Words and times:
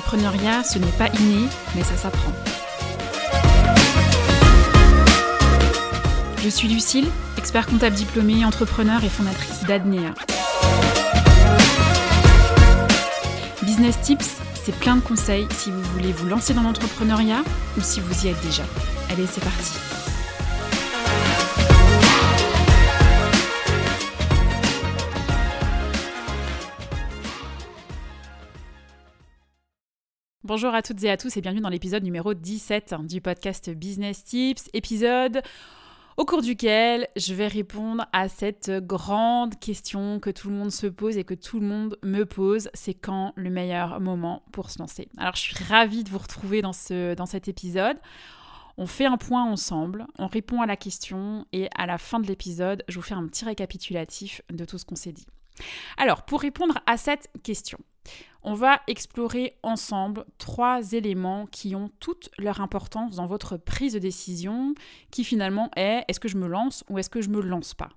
L'entrepreneuriat, 0.00 0.64
ce 0.64 0.78
n'est 0.78 0.86
pas 0.92 1.08
inné, 1.20 1.46
mais 1.74 1.82
ça 1.82 1.94
s'apprend. 1.94 2.32
Je 6.42 6.48
suis 6.48 6.68
Lucille, 6.68 7.06
expert 7.36 7.66
comptable 7.66 7.94
diplômée, 7.94 8.42
entrepreneur 8.46 9.04
et 9.04 9.10
fondatrice 9.10 9.62
d'Adnea. 9.64 10.14
Business 13.62 14.00
Tips, 14.00 14.36
c'est 14.64 14.74
plein 14.76 14.96
de 14.96 15.02
conseils 15.02 15.46
si 15.54 15.70
vous 15.70 15.82
voulez 15.82 16.12
vous 16.12 16.26
lancer 16.26 16.54
dans 16.54 16.62
l'entrepreneuriat 16.62 17.42
ou 17.76 17.82
si 17.82 18.00
vous 18.00 18.24
y 18.24 18.30
êtes 18.30 18.40
déjà. 18.40 18.62
Allez, 19.10 19.26
c'est 19.30 19.44
parti. 19.44 19.89
Bonjour 30.50 30.74
à 30.74 30.82
toutes 30.82 31.04
et 31.04 31.10
à 31.10 31.16
tous 31.16 31.36
et 31.36 31.40
bienvenue 31.40 31.60
dans 31.60 31.68
l'épisode 31.68 32.02
numéro 32.02 32.34
17 32.34 32.96
du 33.06 33.20
podcast 33.20 33.70
Business 33.70 34.24
Tips, 34.24 34.68
épisode 34.72 35.42
au 36.16 36.24
cours 36.24 36.42
duquel 36.42 37.06
je 37.14 37.34
vais 37.34 37.46
répondre 37.46 38.04
à 38.12 38.28
cette 38.28 38.68
grande 38.84 39.56
question 39.60 40.18
que 40.18 40.30
tout 40.30 40.48
le 40.48 40.56
monde 40.56 40.72
se 40.72 40.88
pose 40.88 41.18
et 41.18 41.22
que 41.22 41.34
tout 41.34 41.60
le 41.60 41.68
monde 41.68 41.98
me 42.02 42.24
pose, 42.24 42.68
c'est 42.74 42.94
quand 42.94 43.32
le 43.36 43.48
meilleur 43.48 44.00
moment 44.00 44.42
pour 44.50 44.70
se 44.70 44.80
lancer? 44.80 45.08
Alors 45.18 45.36
je 45.36 45.40
suis 45.40 45.64
ravie 45.66 46.02
de 46.02 46.10
vous 46.10 46.18
retrouver 46.18 46.62
dans, 46.62 46.72
ce, 46.72 47.14
dans 47.14 47.26
cet 47.26 47.46
épisode. 47.46 47.98
On 48.76 48.86
fait 48.86 49.06
un 49.06 49.18
point 49.18 49.44
ensemble, 49.44 50.08
on 50.18 50.26
répond 50.26 50.62
à 50.62 50.66
la 50.66 50.76
question 50.76 51.46
et 51.52 51.68
à 51.76 51.86
la 51.86 51.96
fin 51.96 52.18
de 52.18 52.26
l'épisode, 52.26 52.82
je 52.88 52.96
vous 52.96 53.02
fais 53.02 53.14
un 53.14 53.28
petit 53.28 53.44
récapitulatif 53.44 54.42
de 54.52 54.64
tout 54.64 54.78
ce 54.78 54.84
qu'on 54.84 54.96
s'est 54.96 55.12
dit. 55.12 55.28
Alors, 55.96 56.22
pour 56.22 56.40
répondre 56.40 56.78
à 56.86 56.96
cette 56.96 57.30
question, 57.42 57.78
on 58.42 58.54
va 58.54 58.80
explorer 58.86 59.52
ensemble 59.62 60.24
trois 60.38 60.92
éléments 60.92 61.46
qui 61.46 61.76
ont 61.76 61.90
toute 62.00 62.30
leur 62.38 62.60
importance 62.60 63.16
dans 63.16 63.26
votre 63.26 63.56
prise 63.56 63.92
de 63.92 63.98
décision, 63.98 64.74
qui 65.10 65.24
finalement 65.24 65.70
est 65.76 66.04
est-ce 66.08 66.20
que 66.20 66.28
je 66.28 66.36
me 66.36 66.46
lance 66.46 66.84
ou 66.88 66.98
est-ce 66.98 67.10
que 67.10 67.20
je 67.20 67.28
me 67.28 67.40
lance 67.40 67.74
pas? 67.74 67.90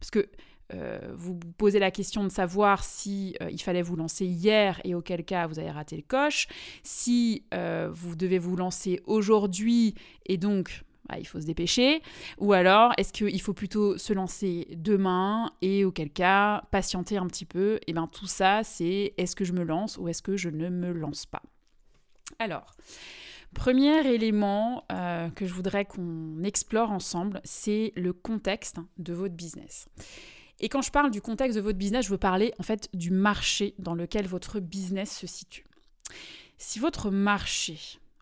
Parce 0.00 0.10
que 0.10 0.30
euh, 0.72 0.98
vous 1.14 1.38
posez 1.58 1.78
la 1.78 1.90
question 1.90 2.24
de 2.24 2.30
savoir 2.30 2.82
si 2.82 3.36
euh, 3.42 3.50
il 3.50 3.60
fallait 3.60 3.82
vous 3.82 3.96
lancer 3.96 4.24
hier 4.24 4.80
et 4.84 4.94
auquel 4.94 5.24
cas 5.24 5.46
vous 5.46 5.58
avez 5.58 5.70
raté 5.70 5.96
le 5.96 6.02
coche, 6.02 6.48
si 6.82 7.44
euh, 7.52 7.90
vous 7.92 8.16
devez 8.16 8.38
vous 8.38 8.56
lancer 8.56 9.02
aujourd'hui 9.04 9.94
et 10.24 10.38
donc 10.38 10.82
bah, 11.08 11.16
il 11.18 11.26
faut 11.26 11.40
se 11.40 11.46
dépêcher 11.46 12.02
Ou 12.38 12.52
alors, 12.52 12.92
est-ce 12.96 13.12
qu'il 13.12 13.40
faut 13.40 13.52
plutôt 13.52 13.98
se 13.98 14.12
lancer 14.12 14.68
demain 14.76 15.50
et 15.60 15.84
auquel 15.84 16.10
cas 16.10 16.62
patienter 16.70 17.16
un 17.16 17.26
petit 17.26 17.44
peu? 17.44 17.76
Et 17.76 17.80
eh 17.88 17.92
bien 17.92 18.06
tout 18.06 18.26
ça, 18.26 18.62
c'est 18.64 19.14
est-ce 19.16 19.36
que 19.36 19.44
je 19.44 19.52
me 19.52 19.64
lance 19.64 19.98
ou 19.98 20.08
est-ce 20.08 20.22
que 20.22 20.36
je 20.36 20.48
ne 20.48 20.68
me 20.68 20.92
lance 20.92 21.26
pas? 21.26 21.42
Alors, 22.38 22.74
premier 23.54 24.06
élément 24.06 24.84
euh, 24.92 25.28
que 25.30 25.46
je 25.46 25.52
voudrais 25.52 25.84
qu'on 25.84 26.42
explore 26.42 26.90
ensemble, 26.90 27.40
c'est 27.44 27.92
le 27.96 28.12
contexte 28.12 28.78
de 28.98 29.12
votre 29.12 29.34
business. 29.34 29.88
Et 30.60 30.68
quand 30.68 30.82
je 30.82 30.90
parle 30.90 31.10
du 31.10 31.20
contexte 31.20 31.56
de 31.56 31.60
votre 31.60 31.78
business, 31.78 32.06
je 32.06 32.10
veux 32.10 32.18
parler 32.18 32.54
en 32.58 32.62
fait 32.62 32.88
du 32.94 33.10
marché 33.10 33.74
dans 33.78 33.94
lequel 33.94 34.26
votre 34.26 34.60
business 34.60 35.14
se 35.14 35.26
situe. 35.26 35.66
Si 36.56 36.78
votre 36.78 37.10
marché 37.10 37.78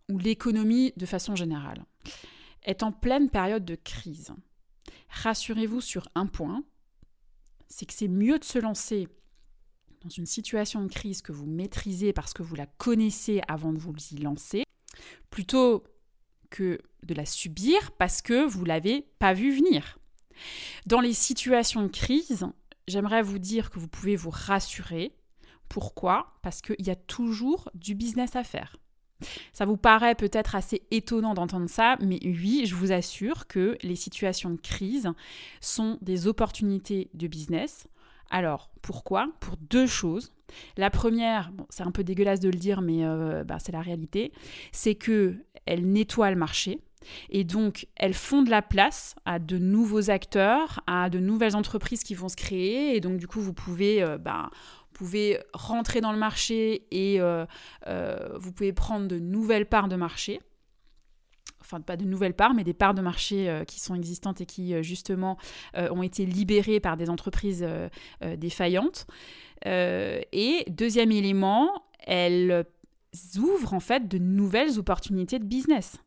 ou 0.08 0.18
l'économie 0.18 0.92
de 0.96 1.06
façon 1.06 1.36
générale 1.36 1.84
est 2.64 2.82
en 2.82 2.92
pleine 2.92 3.30
période 3.30 3.64
de 3.64 3.74
crise. 3.74 4.32
Rassurez-vous 5.08 5.80
sur 5.80 6.08
un 6.14 6.26
point, 6.26 6.64
c'est 7.68 7.86
que 7.86 7.92
c'est 7.92 8.08
mieux 8.08 8.38
de 8.38 8.44
se 8.44 8.58
lancer 8.58 9.08
dans 10.02 10.10
une 10.10 10.26
situation 10.26 10.82
de 10.82 10.92
crise 10.92 11.22
que 11.22 11.32
vous 11.32 11.46
maîtrisez 11.46 12.12
parce 12.12 12.32
que 12.32 12.42
vous 12.42 12.54
la 12.54 12.66
connaissez 12.66 13.40
avant 13.48 13.72
de 13.72 13.78
vous 13.78 13.94
y 14.10 14.16
lancer, 14.16 14.64
plutôt 15.30 15.84
que 16.50 16.80
de 17.02 17.14
la 17.14 17.26
subir 17.26 17.92
parce 17.92 18.20
que 18.20 18.44
vous 18.44 18.64
l'avez 18.64 19.06
pas 19.18 19.32
vu 19.32 19.54
venir. 19.54 19.98
Dans 20.86 21.00
les 21.00 21.12
situations 21.12 21.82
de 21.82 21.88
crise, 21.88 22.46
j'aimerais 22.88 23.22
vous 23.22 23.38
dire 23.38 23.70
que 23.70 23.78
vous 23.78 23.88
pouvez 23.88 24.16
vous 24.16 24.30
rassurer. 24.30 25.14
Pourquoi? 25.68 26.38
Parce 26.42 26.60
qu'il 26.60 26.84
y 26.84 26.90
a 26.90 26.96
toujours 26.96 27.70
du 27.74 27.94
business 27.94 28.36
à 28.36 28.44
faire. 28.44 28.76
Ça 29.52 29.64
vous 29.64 29.76
paraît 29.76 30.14
peut-être 30.14 30.54
assez 30.54 30.82
étonnant 30.90 31.34
d'entendre 31.34 31.68
ça, 31.68 31.96
mais 32.00 32.18
oui, 32.24 32.64
je 32.66 32.74
vous 32.74 32.92
assure 32.92 33.46
que 33.46 33.76
les 33.82 33.96
situations 33.96 34.50
de 34.50 34.60
crise 34.60 35.10
sont 35.60 35.98
des 36.02 36.26
opportunités 36.26 37.10
de 37.14 37.26
business. 37.26 37.86
Alors, 38.30 38.70
pourquoi? 38.80 39.28
Pour 39.40 39.56
deux 39.56 39.86
choses. 39.86 40.32
La 40.76 40.90
première, 40.90 41.52
c'est 41.70 41.82
un 41.82 41.90
peu 41.90 42.02
dégueulasse 42.02 42.40
de 42.40 42.48
le 42.48 42.58
dire, 42.58 42.80
mais 42.80 43.04
euh, 43.04 43.44
bah, 43.44 43.58
c'est 43.58 43.72
la 43.72 43.80
réalité, 43.80 44.32
c'est 44.72 44.94
que 44.94 45.36
elle 45.66 45.86
nettoie 45.92 46.30
le 46.30 46.36
marché. 46.36 46.80
Et 47.30 47.44
donc, 47.44 47.86
elles 47.96 48.14
font 48.14 48.42
de 48.42 48.50
la 48.50 48.62
place 48.62 49.14
à 49.24 49.38
de 49.38 49.58
nouveaux 49.58 50.10
acteurs, 50.10 50.80
à 50.86 51.10
de 51.10 51.18
nouvelles 51.18 51.56
entreprises 51.56 52.04
qui 52.04 52.14
vont 52.14 52.28
se 52.28 52.36
créer. 52.36 52.96
Et 52.96 53.00
donc, 53.00 53.18
du 53.18 53.26
coup, 53.26 53.40
vous 53.40 53.52
pouvez 53.52 54.02
euh, 54.02 54.18
bah, 54.18 54.50
pouvez 54.92 55.38
rentrer 55.52 56.00
dans 56.00 56.12
le 56.12 56.18
marché 56.18 56.86
et 56.90 57.20
euh, 57.20 57.44
euh, 57.86 58.38
vous 58.38 58.52
pouvez 58.52 58.72
prendre 58.72 59.08
de 59.08 59.18
nouvelles 59.18 59.66
parts 59.66 59.88
de 59.88 59.96
marché. 59.96 60.40
Enfin, 61.60 61.80
pas 61.80 61.96
de 61.96 62.04
nouvelles 62.04 62.34
parts, 62.34 62.54
mais 62.54 62.64
des 62.64 62.74
parts 62.74 62.94
de 62.94 63.02
marché 63.02 63.48
euh, 63.48 63.64
qui 63.64 63.80
sont 63.80 63.94
existantes 63.94 64.40
et 64.40 64.46
qui, 64.46 64.82
justement, 64.82 65.38
ont 65.74 66.02
été 66.02 66.26
libérées 66.26 66.80
par 66.80 66.96
des 66.96 67.08
entreprises 67.08 67.66
défaillantes. 68.36 69.06
et 69.64 70.64
deuxième 70.68 71.12
élément, 71.12 71.84
elles 72.00 72.66
ouvrent 73.36 73.74
en 73.74 73.80
fait 73.80 74.08
de 74.08 74.18
nouvelles 74.18 74.78
opportunités 74.78 75.38
de 75.38 75.44
business. 75.44 75.98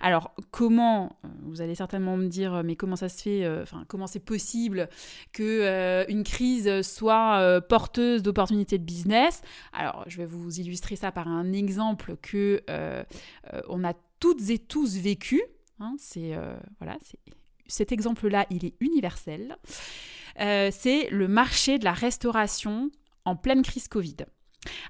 Alors, 0.00 0.34
comment, 0.50 1.16
euh, 1.24 1.28
vous 1.42 1.60
allez 1.60 1.74
certainement 1.74 2.16
me 2.16 2.28
dire, 2.28 2.62
mais 2.64 2.76
comment 2.76 2.96
ça 2.96 3.08
se 3.08 3.22
fait, 3.22 3.44
euh, 3.44 3.64
comment 3.88 4.06
c'est 4.06 4.20
possible 4.20 4.88
que 5.32 5.42
euh, 5.42 6.04
une 6.08 6.24
crise 6.24 6.82
soit 6.82 7.60
porteuse 7.68 8.22
d'opportunités 8.22 8.78
de 8.78 8.84
business? 8.84 9.42
Alors, 9.72 10.04
je 10.06 10.18
vais 10.18 10.26
vous 10.26 10.60
illustrer 10.60 10.96
ça 10.96 11.12
par 11.12 11.28
un 11.28 11.52
exemple 11.52 12.16
que 12.22 12.62
on 13.68 13.84
a 13.84 13.92
toutes 14.20 14.50
et 14.50 14.58
tous 14.58 14.96
vécu. 14.96 15.42
Hein, 15.80 15.94
c'est 15.98 16.32
cet 17.66 17.92
exemple-là, 17.92 18.46
il 18.50 18.64
est 18.64 18.74
universel. 18.80 19.56
c'est 20.36 21.08
le 21.10 21.28
marché 21.28 21.78
de 21.78 21.84
la 21.84 21.92
restauration 21.92 22.90
en 23.24 23.36
pleine 23.36 23.62
crise 23.62 23.88
Covid. 23.88 24.16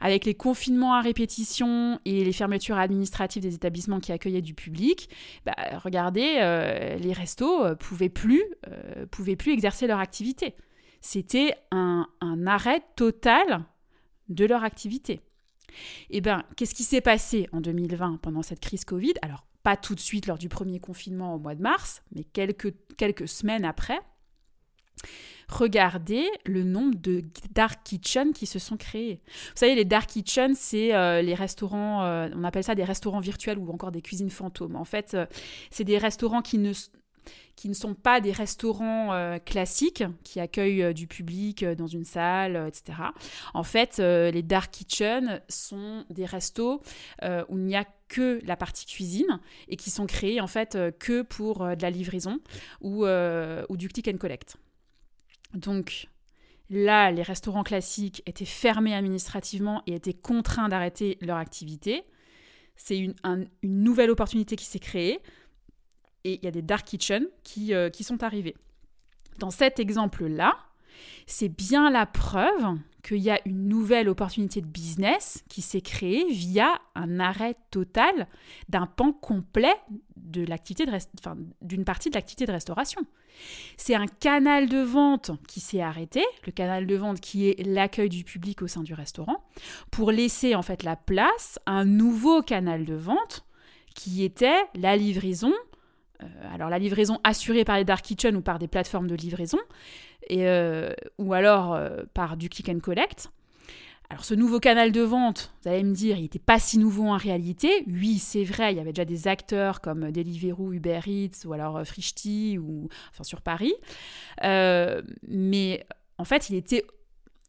Avec 0.00 0.24
les 0.24 0.34
confinements 0.34 0.94
à 0.94 1.00
répétition 1.00 2.00
et 2.04 2.24
les 2.24 2.32
fermetures 2.32 2.78
administratives 2.78 3.42
des 3.42 3.54
établissements 3.54 4.00
qui 4.00 4.12
accueillaient 4.12 4.42
du 4.42 4.54
public, 4.54 5.08
bah, 5.44 5.54
regardez, 5.82 6.38
euh, 6.40 6.96
les 6.96 7.12
restos 7.12 7.64
euh, 7.64 7.74
pouvaient, 7.74 8.08
plus, 8.08 8.42
euh, 8.68 9.06
pouvaient 9.06 9.36
plus 9.36 9.52
exercer 9.52 9.86
leur 9.86 9.98
activité. 9.98 10.54
C'était 11.00 11.54
un, 11.70 12.06
arrêt 12.46 12.82
total 12.96 13.64
de 14.28 14.44
leur 14.44 14.64
activité. 14.64 15.20
Eh 16.10 16.20
bien, 16.20 16.44
qu'est-ce 16.56 16.74
qui 16.74 16.84
s'est 16.84 17.00
passé 17.00 17.48
en 17.52 17.60
2020 17.60 18.18
pendant 18.22 18.42
cette 18.42 18.60
crise 18.60 18.84
Covid? 18.84 19.14
Alors, 19.22 19.46
pas 19.62 19.76
tout 19.76 19.94
de 19.94 20.00
suite 20.00 20.26
lors 20.26 20.38
du 20.38 20.48
premier 20.48 20.78
confinement 20.78 21.34
au 21.34 21.38
mois 21.38 21.54
de 21.54 21.62
mars, 21.62 22.02
mais 22.14 22.24
quelques, 22.24 22.74
quelques 22.96 23.28
semaines 23.28 23.64
après 23.64 23.98
regardez 25.48 26.24
le 26.44 26.62
nombre 26.62 26.96
de 26.96 27.24
dark 27.54 27.80
kitchens 27.84 28.32
qui 28.32 28.46
se 28.46 28.58
sont 28.58 28.76
créés. 28.76 29.20
Vous 29.26 29.56
savez, 29.56 29.74
les 29.74 29.84
dark 29.84 30.08
kitchens, 30.08 30.56
c'est 30.58 30.94
euh, 30.94 31.22
les 31.22 31.34
restaurants, 31.34 32.04
euh, 32.04 32.28
on 32.34 32.44
appelle 32.44 32.64
ça 32.64 32.74
des 32.74 32.84
restaurants 32.84 33.20
virtuels 33.20 33.58
ou 33.58 33.70
encore 33.70 33.92
des 33.92 34.02
cuisines 34.02 34.30
fantômes. 34.30 34.76
En 34.76 34.84
fait, 34.84 35.14
euh, 35.14 35.26
c'est 35.70 35.84
des 35.84 35.98
restaurants 35.98 36.42
qui 36.42 36.58
ne 36.58 36.72
qui 37.56 37.70
ne 37.70 37.74
sont 37.74 37.94
pas 37.94 38.20
des 38.20 38.32
restaurants 38.32 39.38
classiques 39.46 40.04
qui 40.22 40.40
accueillent 40.40 40.92
du 40.92 41.06
public 41.06 41.64
dans 41.64 41.86
une 41.86 42.04
salle, 42.04 42.68
etc. 42.68 42.98
En 43.54 43.62
fait, 43.62 43.98
les 43.98 44.42
dark 44.42 44.70
kitchens 44.70 45.40
sont 45.48 46.04
des 46.10 46.26
restos 46.26 46.82
où 47.22 47.56
il 47.56 47.64
n'y 47.64 47.74
a 47.74 47.86
que 48.08 48.40
la 48.44 48.56
partie 48.56 48.84
cuisine 48.84 49.40
et 49.68 49.76
qui 49.76 49.90
sont 49.90 50.04
créés 50.04 50.42
en 50.42 50.46
fait 50.46 50.78
que 50.98 51.22
pour 51.22 51.60
de 51.64 51.82
la 51.82 51.90
livraison 51.90 52.40
ou, 52.82 53.06
ou 53.06 53.76
du 53.78 53.88
click 53.88 54.06
and 54.06 54.18
collect. 54.18 54.58
Donc 55.56 56.08
là, 56.70 57.10
les 57.10 57.22
restaurants 57.22 57.64
classiques 57.64 58.22
étaient 58.26 58.44
fermés 58.44 58.94
administrativement 58.94 59.82
et 59.86 59.94
étaient 59.94 60.14
contraints 60.14 60.68
d'arrêter 60.68 61.18
leur 61.20 61.38
activité. 61.38 62.04
C'est 62.76 62.98
une, 62.98 63.14
nouvelle 63.62 64.10
opportunité 64.10 64.54
qui 64.54 64.66
s'est 64.66 64.78
créée 64.78 65.20
et 66.24 66.34
il 66.34 66.44
y 66.44 66.48
a 66.48 66.50
des 66.50 66.62
dark 66.62 66.86
kitchens 66.86 67.26
qui, 67.42 67.72
euh, 67.72 67.88
qui 67.88 68.04
sont 68.04 68.22
arrivés. 68.22 68.54
Dans 69.38 69.50
cet 69.50 69.80
exemple-là, 69.80 70.56
c'est 71.26 71.48
bien 71.48 71.90
la 71.90 72.04
preuve 72.06 72.78
qu'il 73.02 73.18
y 73.18 73.30
a 73.30 73.40
une 73.46 73.68
nouvelle 73.68 74.08
opportunité 74.08 74.60
de 74.60 74.66
business 74.66 75.44
qui 75.48 75.62
s'est 75.62 75.80
créée 75.80 76.24
via 76.30 76.80
un 76.94 77.20
arrêt 77.20 77.54
total 77.70 78.26
d'un 78.68 78.86
pan 78.86 79.12
complet 79.12 79.74
de 80.16 80.44
l'activité 80.44 80.86
d'une 81.62 81.84
partie 81.84 82.10
de 82.10 82.14
l'activité 82.14 82.46
de 82.46 82.52
restauration. 82.52 83.00
C'est 83.76 83.94
un 83.94 84.06
canal 84.06 84.68
de 84.68 84.78
vente 84.78 85.30
qui 85.48 85.60
s'est 85.60 85.80
arrêté, 85.80 86.24
le 86.46 86.52
canal 86.52 86.86
de 86.86 86.96
vente 86.96 87.20
qui 87.20 87.48
est 87.48 87.66
l'accueil 87.66 88.08
du 88.08 88.24
public 88.24 88.62
au 88.62 88.66
sein 88.66 88.82
du 88.82 88.94
restaurant, 88.94 89.44
pour 89.90 90.10
laisser 90.10 90.54
en 90.54 90.62
fait 90.62 90.82
la 90.82 90.96
place 90.96 91.58
à 91.66 91.72
un 91.72 91.84
nouveau 91.84 92.42
canal 92.42 92.84
de 92.84 92.94
vente 92.94 93.44
qui 93.94 94.24
était 94.24 94.62
la 94.74 94.96
livraison. 94.96 95.52
Euh, 96.22 96.26
alors 96.52 96.70
la 96.70 96.78
livraison 96.78 97.20
assurée 97.24 97.64
par 97.64 97.76
les 97.76 97.84
dark 97.84 98.04
kitchen 98.04 98.36
ou 98.36 98.40
par 98.40 98.58
des 98.58 98.68
plateformes 98.68 99.06
de 99.06 99.14
livraison, 99.14 99.58
euh, 100.32 100.92
ou 101.18 101.34
alors 101.34 101.74
euh, 101.74 102.02
par 102.14 102.36
du 102.36 102.48
click 102.48 102.68
and 102.68 102.80
collect. 102.80 103.30
Alors 104.08 104.24
ce 104.24 104.34
nouveau 104.34 104.60
canal 104.60 104.92
de 104.92 105.00
vente, 105.00 105.52
vous 105.62 105.68
allez 105.68 105.82
me 105.82 105.94
dire, 105.94 106.16
il 106.16 106.22
n'était 106.22 106.38
pas 106.38 106.58
si 106.58 106.78
nouveau 106.78 107.08
en 107.08 107.16
réalité. 107.16 107.84
Oui, 107.88 108.18
c'est 108.18 108.44
vrai, 108.44 108.72
il 108.72 108.76
y 108.76 108.80
avait 108.80 108.92
déjà 108.92 109.04
des 109.04 109.26
acteurs 109.26 109.80
comme 109.80 110.12
Deliveroo, 110.12 110.72
Uber 110.72 111.00
Eats 111.06 111.44
ou 111.44 111.52
alors 111.52 111.78
euh, 111.78 111.84
Frishti 111.84 112.58
ou 112.58 112.88
enfin 113.10 113.24
sur 113.24 113.40
Paris. 113.42 113.74
mais 114.42 115.86
en 116.18 116.24
fait, 116.24 116.50
il 116.50 116.56
était, 116.56 116.84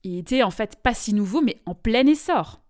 il 0.03 0.17
était 0.17 0.43
en 0.43 0.51
fait 0.51 0.77
pas 0.81 0.93
si 0.93 1.13
nouveau, 1.13 1.41
mais 1.41 1.61
en 1.65 1.75
plein 1.75 2.05
essor. 2.05 2.61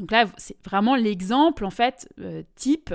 Donc 0.00 0.10
là, 0.12 0.24
c'est 0.38 0.56
vraiment 0.64 0.96
l'exemple 0.96 1.64
en 1.66 1.70
fait 1.70 2.08
euh, 2.20 2.42
type 2.56 2.94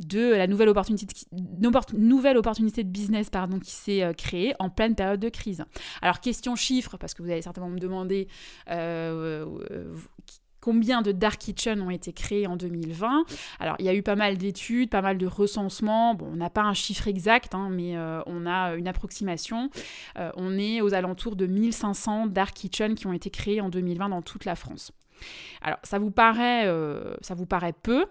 de 0.00 0.34
la 0.34 0.46
nouvelle 0.46 0.68
opportunité 0.68 1.06
de, 1.32 1.96
nouvelle 1.96 2.36
opportunité 2.36 2.84
de 2.84 2.90
business 2.90 3.30
pardon, 3.30 3.58
qui 3.58 3.70
s'est 3.70 4.02
euh, 4.02 4.12
créée 4.12 4.54
en 4.58 4.68
pleine 4.68 4.94
période 4.94 5.18
de 5.18 5.30
crise. 5.30 5.64
Alors 6.02 6.20
question 6.20 6.54
chiffres, 6.54 6.98
parce 6.98 7.14
que 7.14 7.22
vous 7.22 7.30
allez 7.30 7.40
certainement 7.40 7.70
me 7.70 7.78
demander 7.78 8.28
euh, 8.68 9.46
combien 10.60 11.00
de 11.00 11.10
dark 11.10 11.38
kitchen 11.38 11.80
ont 11.80 11.90
été 11.90 12.12
créés 12.12 12.46
en 12.46 12.56
2020. 12.56 13.24
Alors, 13.58 13.74
il 13.78 13.86
y 13.86 13.88
a 13.88 13.94
eu 13.94 14.02
pas 14.02 14.14
mal 14.14 14.36
d'études, 14.36 14.90
pas 14.90 15.02
mal 15.02 15.16
de 15.18 15.26
recensements. 15.26 16.14
Bon, 16.14 16.28
on 16.32 16.36
n'a 16.36 16.50
pas 16.50 16.62
un 16.62 16.74
chiffre 16.74 17.08
exact, 17.08 17.54
hein, 17.54 17.68
mais 17.68 17.96
on 18.26 18.46
a 18.46 18.76
une 18.76 18.86
approximation. 18.86 19.70
on 20.36 20.58
est 20.58 20.80
aux 20.80 20.94
alentours 20.94 21.34
de 21.34 21.46
1500 21.46 22.28
dark 22.28 22.54
kitchen 22.54 22.94
qui 22.94 23.08
ont 23.08 23.12
été 23.12 23.28
créés 23.28 23.60
en 23.60 23.70
2020 23.70 24.10
dans 24.10 24.22
toute 24.22 24.44
la 24.44 24.54
France. 24.54 24.92
Alors, 25.60 25.78
ça 25.82 25.98
vous 25.98 26.10
paraît, 26.10 26.66
euh, 26.66 27.14
ça 27.20 27.34
vous 27.34 27.46
paraît 27.46 27.72
peu 27.72 28.06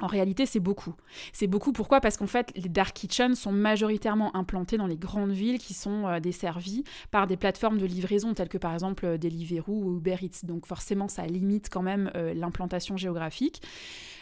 en 0.00 0.08
réalité, 0.08 0.44
c'est 0.44 0.58
beaucoup. 0.58 0.96
C'est 1.32 1.46
beaucoup 1.46 1.72
pourquoi? 1.72 2.00
Parce 2.00 2.16
qu'en 2.16 2.26
fait, 2.26 2.50
les 2.56 2.68
dark 2.68 2.96
kitchens 2.96 3.36
sont 3.36 3.52
majoritairement 3.52 4.34
implantés 4.34 4.76
dans 4.76 4.88
les 4.88 4.96
grandes 4.96 5.30
villes 5.30 5.60
qui 5.60 5.72
sont 5.72 6.08
euh, 6.08 6.18
desservies 6.18 6.82
par 7.12 7.28
des 7.28 7.36
plateformes 7.36 7.78
de 7.78 7.86
livraison 7.86 8.34
telles 8.34 8.48
que 8.48 8.58
par 8.58 8.72
exemple 8.72 9.06
euh, 9.06 9.18
Deliveroo 9.18 9.84
ou 9.84 9.96
Uber 9.98 10.16
Eats. 10.20 10.44
Donc 10.44 10.66
forcément, 10.66 11.06
ça 11.06 11.24
limite 11.26 11.68
quand 11.70 11.82
même 11.82 12.10
l'implantation 12.34 12.96
géographique. 12.96 13.62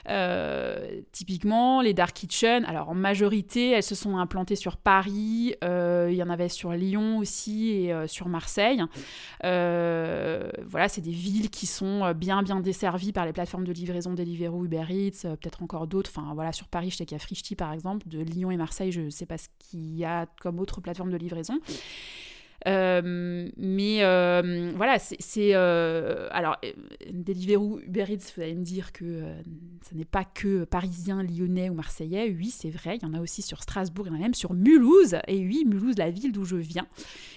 Euh, 0.08 1.00
typiquement, 1.12 1.81
les 1.81 1.94
dark 1.94 2.14
kitchen, 2.14 2.64
alors 2.64 2.88
en 2.88 2.94
majorité, 2.94 3.70
elles 3.70 3.82
se 3.82 3.94
sont 3.94 4.16
implantées 4.16 4.56
sur 4.56 4.76
Paris, 4.76 5.54
euh, 5.62 6.08
il 6.10 6.16
y 6.16 6.22
en 6.22 6.31
avait 6.31 6.49
sur 6.49 6.72
Lyon 6.72 7.19
aussi 7.19 7.70
et 7.70 7.93
euh, 7.93 8.06
sur 8.06 8.28
Marseille. 8.28 8.82
voilà, 9.43 10.88
c'est 10.88 11.00
des 11.00 11.10
villes 11.10 11.50
qui 11.50 11.66
sont 11.66 12.12
bien 12.12 12.43
bien 12.43 12.60
desservies 12.60 13.12
par 13.12 13.26
les 13.26 13.32
plateformes 13.32 13.64
de 13.64 13.72
livraison 13.72 14.12
Deliveroo, 14.12 14.64
Uber 14.64 14.84
Eats, 14.88 15.22
peut-être 15.22 15.62
encore 15.62 15.87
d'autres. 15.87 16.10
Enfin 16.14 16.34
voilà, 16.34 16.52
sur 16.52 16.69
Paris, 16.69 16.90
je 16.90 16.96
sais 16.96 17.06
qu'il 17.06 17.16
y 17.16 17.20
a 17.20 17.22
Frishti 17.22 17.56
par 17.56 17.72
exemple. 17.72 18.08
De 18.08 18.20
Lyon 18.20 18.50
et 18.50 18.56
Marseille, 18.56 18.93
je 18.93 19.00
ne 19.02 19.10
sais 19.10 19.26
pas 19.26 19.38
ce 19.38 19.48
qu'il 19.58 19.96
y 19.96 20.05
a 20.05 20.26
comme 20.40 20.58
autre 20.58 20.81
plateforme 20.81 21.10
de 21.10 21.16
livraison. 21.16 21.58
Euh, 22.66 23.48
mais 23.56 23.98
euh, 24.02 24.72
voilà, 24.76 24.98
c'est. 24.98 25.54
Euh, 25.54 26.28
alors, 26.30 26.56
Deliveroo, 27.10 27.80
Uber 27.80 28.06
Eats, 28.08 28.32
vous 28.36 28.42
allez 28.42 28.54
me 28.54 28.64
dire 28.64 28.92
que 28.92 29.24
ce 29.88 29.94
n'est 29.94 30.04
pas 30.04 30.24
que 30.24 30.64
parisien, 30.64 31.22
lyonnais 31.22 31.70
ou 31.70 31.74
marseillais. 31.74 32.34
Oui, 32.36 32.50
c'est 32.50 32.70
vrai, 32.70 32.98
il 33.00 33.02
y 33.02 33.06
en 33.06 33.14
a 33.14 33.20
aussi 33.20 33.42
sur 33.42 33.62
Strasbourg, 33.62 34.06
il 34.06 34.12
y 34.12 34.16
en 34.16 34.18
a 34.18 34.22
même 34.22 34.34
sur 34.34 34.54
Mulhouse. 34.54 35.16
Et 35.26 35.38
oui, 35.38 35.64
Mulhouse, 35.66 35.96
la 35.98 36.10
ville 36.10 36.32
d'où 36.32 36.44
je 36.44 36.56
viens, 36.56 36.86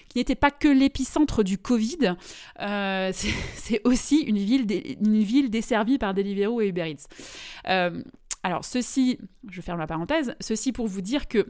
qui 0.08 0.18
n'était 0.18 0.34
pas 0.34 0.50
que 0.50 0.68
l'épicentre 0.68 1.42
du 1.42 1.58
Covid, 1.58 2.16
c'est 3.12 3.80
aussi 3.84 4.20
une 4.20 4.38
ville, 4.38 4.66
une 5.00 5.22
ville 5.22 5.50
desservie 5.50 5.98
par 5.98 6.14
Deliveroo 6.14 6.60
et 6.60 6.68
Uber 6.68 6.90
Eats. 6.90 7.94
alors, 8.42 8.64
ceci, 8.64 9.18
je 9.50 9.60
ferme 9.60 9.80
la 9.80 9.86
parenthèse, 9.86 10.34
ceci 10.40 10.72
pour 10.72 10.86
vous 10.86 11.00
dire 11.00 11.26
que, 11.26 11.46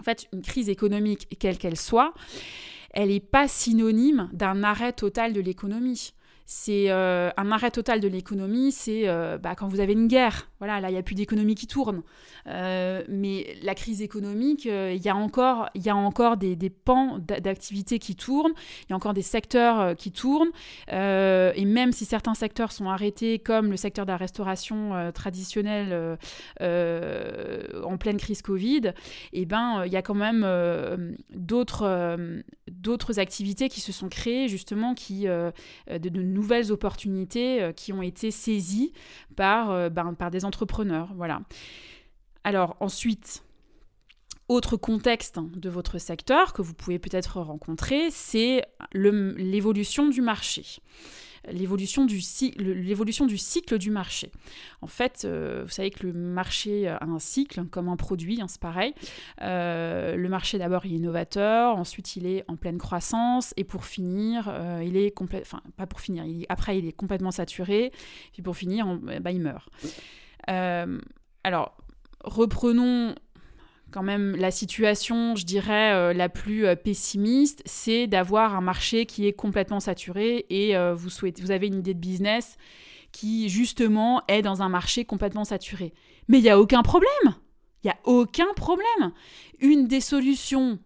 en 0.00 0.02
fait, 0.02 0.26
une 0.32 0.42
crise 0.42 0.68
économique, 0.68 1.28
quelle 1.38 1.56
qu'elle 1.56 1.78
soit, 1.78 2.12
elle 2.96 3.10
n'est 3.10 3.20
pas 3.20 3.46
synonyme 3.46 4.30
d'un 4.32 4.64
arrêt 4.64 4.94
total 4.94 5.34
de 5.34 5.40
l'économie. 5.42 6.14
C'est 6.48 6.92
euh, 6.92 7.30
un 7.36 7.50
arrêt 7.50 7.72
total 7.72 7.98
de 7.98 8.06
l'économie, 8.06 8.70
c'est 8.70 9.08
euh, 9.08 9.36
bah, 9.36 9.56
quand 9.56 9.66
vous 9.66 9.80
avez 9.80 9.94
une 9.94 10.06
guerre. 10.06 10.48
Voilà, 10.60 10.80
là, 10.80 10.90
il 10.90 10.92
n'y 10.92 10.98
a 10.98 11.02
plus 11.02 11.16
d'économie 11.16 11.56
qui 11.56 11.66
tourne. 11.66 12.02
Euh, 12.46 13.02
mais 13.08 13.56
la 13.64 13.74
crise 13.74 14.00
économique, 14.00 14.64
il 14.64 15.04
y 15.04 15.08
a 15.08 15.16
encore, 15.16 15.68
y 15.74 15.88
a 15.90 15.96
encore 15.96 16.36
des, 16.36 16.54
des 16.54 16.70
pans 16.70 17.18
d'activité 17.18 17.98
qui 17.98 18.14
tournent, 18.14 18.52
il 18.84 18.90
y 18.90 18.92
a 18.92 18.96
encore 18.96 19.12
des 19.12 19.22
secteurs 19.22 19.96
qui 19.96 20.12
tournent. 20.12 20.52
et 20.88 21.64
même 21.64 21.90
si 21.90 22.04
certains 22.04 22.34
secteurs 22.34 22.70
sont 22.70 22.88
arrêtés, 22.88 23.40
comme 23.40 23.70
le 23.70 23.76
secteur 23.76 24.06
de 24.06 24.12
la 24.12 24.16
restauration 24.16 25.10
traditionnelle 25.12 26.16
en 26.60 27.96
pleine 27.98 28.18
crise 28.18 28.42
Covid, 28.42 28.92
eh 29.32 29.46
ben, 29.46 29.82
il 29.84 29.92
y 29.92 29.96
a 29.96 30.02
quand 30.02 30.14
même 30.14 30.46
d'autres 31.34 33.18
activités 33.18 33.68
qui 33.68 33.80
se 33.80 33.90
sont 33.90 34.08
créées, 34.08 34.48
justement, 34.48 34.94
qui, 34.94 35.24
de 35.24 36.08
nouvelles 36.36 36.70
opportunités 36.70 37.62
euh, 37.62 37.72
qui 37.72 37.92
ont 37.92 38.02
été 38.02 38.30
saisies 38.30 38.92
par, 39.34 39.70
euh, 39.70 39.88
ben, 39.88 40.14
par 40.14 40.30
des 40.30 40.44
entrepreneurs. 40.44 41.12
Voilà. 41.16 41.40
Alors 42.44 42.76
ensuite, 42.80 43.42
autre 44.48 44.76
contexte 44.76 45.38
de 45.38 45.68
votre 45.68 45.98
secteur 45.98 46.52
que 46.52 46.62
vous 46.62 46.74
pouvez 46.74 46.98
peut-être 46.98 47.40
rencontrer, 47.40 48.10
c'est 48.10 48.62
l'évolution 48.92 50.08
du 50.08 50.20
marché 50.20 50.80
l'évolution 51.48 52.04
du, 52.04 52.20
cycle 52.20 53.78
du 53.78 53.90
marché. 53.90 54.30
En 54.82 54.86
fait, 54.86 55.22
euh, 55.24 55.62
vous 55.64 55.70
savez 55.70 55.90
que 55.90 56.06
le 56.06 56.12
marché 56.12 56.88
a 56.88 57.04
un 57.04 57.18
cycle, 57.18 57.64
comme 57.66 57.88
un 57.88 57.96
produit, 57.96 58.40
hein, 58.40 58.46
c'est 58.48 58.60
pareil. 58.60 58.94
Euh, 59.42 60.16
le 60.16 60.28
marché, 60.28 60.58
d'abord, 60.58 60.86
il 60.86 60.94
est 60.94 60.96
innovateur, 60.96 61.76
ensuite, 61.76 62.16
il 62.16 62.26
est 62.26 62.44
en 62.48 62.56
pleine 62.56 62.78
croissance, 62.78 63.54
et 63.56 63.64
pour 63.64 63.84
finir, 63.84 64.48
euh, 64.48 64.82
il 64.84 64.96
est 64.96 65.10
complètement... 65.10 65.46
Enfin, 65.46 65.62
pas 65.76 65.86
pour 65.86 66.00
finir, 66.00 66.24
après, 66.48 66.78
il 66.78 66.86
est 66.86 66.92
complètement 66.92 67.30
saturé, 67.30 67.92
puis 68.32 68.42
pour 68.42 68.56
finir, 68.56 68.98
bah, 69.20 69.30
il 69.30 69.40
meurt. 69.40 69.68
alors, 71.44 71.76
reprenons 72.24 73.14
quand 73.96 74.02
même 74.02 74.36
la 74.36 74.50
situation, 74.50 75.36
je 75.36 75.46
dirais, 75.46 75.94
euh, 75.94 76.12
la 76.12 76.28
plus 76.28 76.66
euh, 76.66 76.76
pessimiste, 76.76 77.62
c'est 77.64 78.06
d'avoir 78.06 78.54
un 78.54 78.60
marché 78.60 79.06
qui 79.06 79.26
est 79.26 79.32
complètement 79.32 79.80
saturé 79.80 80.44
et 80.50 80.76
euh, 80.76 80.94
vous, 80.94 81.08
souhaitez, 81.08 81.40
vous 81.40 81.50
avez 81.50 81.68
une 81.68 81.78
idée 81.78 81.94
de 81.94 81.98
business 81.98 82.58
qui, 83.10 83.48
justement, 83.48 84.20
est 84.28 84.42
dans 84.42 84.60
un 84.60 84.68
marché 84.68 85.06
complètement 85.06 85.44
saturé. 85.44 85.94
Mais 86.28 86.36
il 86.40 86.42
n'y 86.42 86.50
a 86.50 86.60
aucun 86.60 86.82
problème. 86.82 87.08
Il 87.82 87.86
n'y 87.86 87.90
a 87.90 87.96
aucun 88.04 88.52
problème. 88.54 89.12
Une 89.60 89.86
des 89.86 90.02
solutions 90.02 90.78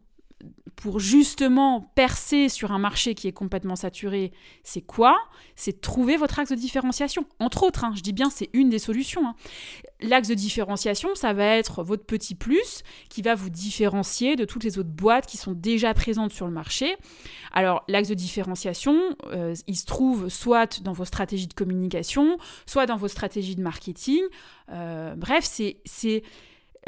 pour 0.80 0.99
justement 0.99 1.92
percer 1.94 2.49
sur 2.49 2.72
un 2.72 2.78
marché 2.78 3.14
qui 3.14 3.28
est 3.28 3.32
complètement 3.32 3.76
saturé, 3.76 4.32
c'est 4.64 4.80
quoi? 4.80 5.18
C'est 5.54 5.82
trouver 5.82 6.16
votre 6.16 6.38
axe 6.38 6.50
de 6.50 6.54
différenciation. 6.54 7.26
Entre 7.38 7.64
autres, 7.64 7.84
hein, 7.84 7.92
je 7.94 8.00
dis 8.00 8.14
bien 8.14 8.30
c'est 8.30 8.49
une 8.54 8.70
des 8.70 8.78
solutions. 8.78 9.28
Hein. 9.28 9.34
L'axe 10.00 10.28
de 10.28 10.34
différenciation, 10.34 11.14
ça 11.14 11.34
va 11.34 11.44
être 11.44 11.82
votre 11.82 12.04
petit 12.04 12.34
plus 12.34 12.82
qui 13.10 13.20
va 13.20 13.34
vous 13.34 13.50
différencier 13.50 14.37
de 14.37 14.46
toutes 14.46 14.64
les 14.64 14.78
autres 14.78 14.88
boîtes 14.88 15.26
qui 15.26 15.37
sont 15.37 15.52
déjà 15.52 15.92
présentes 15.92 16.32
sur 16.32 16.46
le 16.46 16.52
marché. 16.52 16.96
Alors 17.52 17.84
l'axe 17.87 18.08
de 18.08 18.14
différenciation, 18.14 18.99
euh, 19.26 19.54
il 19.66 19.76
se 19.76 19.84
trouve 19.84 20.30
soit 20.30 20.80
dans 20.80 20.94
vos 20.94 21.04
stratégies 21.04 21.49
de 21.49 21.54
communication, 21.54 22.38
soit 22.64 22.87
dans 22.87 22.96
vos 22.96 23.08
stratégies 23.08 23.54
de 23.54 23.62
marketing. 23.62 24.22
Euh, 24.70 25.14
bref, 25.14 25.44
c'est 25.44 26.22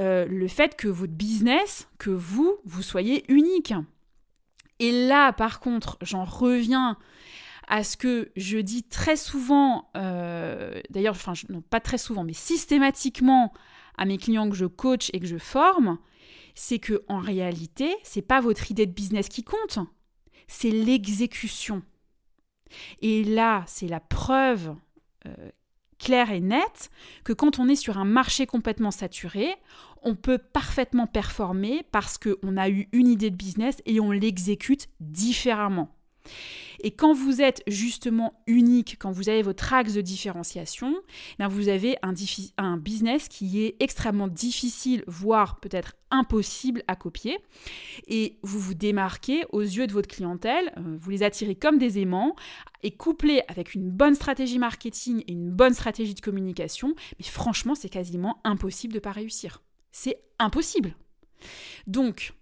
euh, 0.01 0.27
le 0.27 0.49
fait 0.49 0.77
que 0.77 0.89
votre 0.89 1.13
business, 1.13 1.89
que 1.99 2.11
vous, 2.11 2.57
vous 2.65 2.83
soyez 2.83 3.25
unique. 3.31 3.75
Et 4.79 5.07
là, 5.07 5.33
par 5.33 5.61
contre, 5.61 5.99
j'en 6.03 6.25
reviens 6.25 6.97
à 7.69 7.85
ce 7.85 7.97
que 7.97 8.31
je 8.37 8.59
dis 8.59 8.83
très 8.83 9.17
souvent, 9.17 9.91
euh, 9.97 10.81
d'ailleurs, 10.91 11.15
enfin, 11.15 11.35
non, 11.49 11.61
pas 11.61 11.81
très 11.81 11.99
souvent, 11.99 12.25
mais 12.25 12.33
systématiquement 12.33 13.53
à 13.99 14.05
mes 14.05 14.19
clients 14.19 14.49
que 14.49 14.57
je 14.57 14.67
coach 14.67 15.11
et 15.13 15.21
que 15.21 15.27
je 15.27 15.39
forme, 15.39 15.99
c'est 16.55 16.79
que 16.79 17.05
en 17.09 17.19
réalité, 17.19 17.95
c'est 18.03 18.23
pas 18.23 18.41
votre 18.41 18.71
idée 18.71 18.87
de 18.87 18.93
business 18.93 19.29
qui 19.29 19.45
compte, 19.45 19.79
c'est 20.49 20.71
l'exécution. 20.71 21.83
Et 23.01 23.25
là, 23.25 23.65
c'est 23.67 23.89
la 23.89 24.01
preuve 24.01 24.75
euh, 25.27 25.51
clair 26.03 26.31
et 26.33 26.41
net 26.41 26.91
que 27.25 27.33
quand 27.33 27.59
on 27.59 27.69
est 27.69 27.77
sur 27.77 27.99
un 27.99 28.05
marché 28.05 28.47
complètement 28.47 28.91
saturé, 28.91 29.55
on 30.03 30.17
peut 30.17 30.39
parfaitement 30.39 31.07
performer 31.07 31.85
parce 31.93 32.19
qu'on 32.19 32.57
a 32.57 32.69
eu 32.69 32.89
une 32.93 33.07
idée 33.07 33.31
de 33.31 33.37
business 33.37 33.81
et 33.87 34.01
on 34.01 34.11
l'exécute 34.11 34.89
différemment. 35.01 35.89
Et 36.81 36.91
quand 36.91 37.13
vous 37.13 37.41
êtes 37.41 37.63
justement 37.67 38.43
unique, 38.47 38.97
quand 38.99 39.13
vous 39.13 39.29
avez 39.29 39.43
votre 39.43 39.73
axe 39.73 39.95
de 39.95 40.01
différenciation, 40.01 40.95
eh 41.39 41.47
vous 41.47 41.69
avez 41.69 41.97
un, 42.03 42.15
un 42.59 42.77
business 42.77 43.29
qui 43.29 43.63
est 43.63 43.77
extrêmement 43.81 44.29
difficile, 44.29 45.05
voire 45.07 45.61
peut-être 45.61 45.95
impossible 46.11 46.83
à 46.89 46.97
copier. 46.97 47.39
Et 48.09 48.39
vous 48.43 48.59
vous 48.59 48.75
démarquez 48.75 49.45
aux 49.51 49.61
yeux 49.61 49.87
de 49.87 49.93
votre 49.93 50.09
clientèle, 50.09 50.73
euh, 50.77 50.97
vous 50.99 51.11
les 51.11 51.23
attirez 51.23 51.55
comme 51.55 51.79
des 51.79 51.99
aimants, 51.99 52.35
et 52.83 52.91
couplé 52.91 53.43
avec 53.49 53.75
une 53.75 53.91
bonne 53.91 54.15
stratégie 54.15 54.59
marketing 54.59 55.23
et 55.27 55.33
une 55.33 55.51
bonne 55.51 55.75
stratégie 55.75 56.15
de 56.15 56.21
communication, 56.21 56.95
mais 57.19 57.25
franchement, 57.25 57.75
c'est 57.75 57.89
quasiment 57.89 58.41
impossible 58.45 58.93
de 58.93 58.99
ne 58.99 59.03
pas 59.03 59.13
réussir. 59.13 59.63
C'est 59.93 60.19
impossible. 60.39 60.97
Donc, 61.87 62.35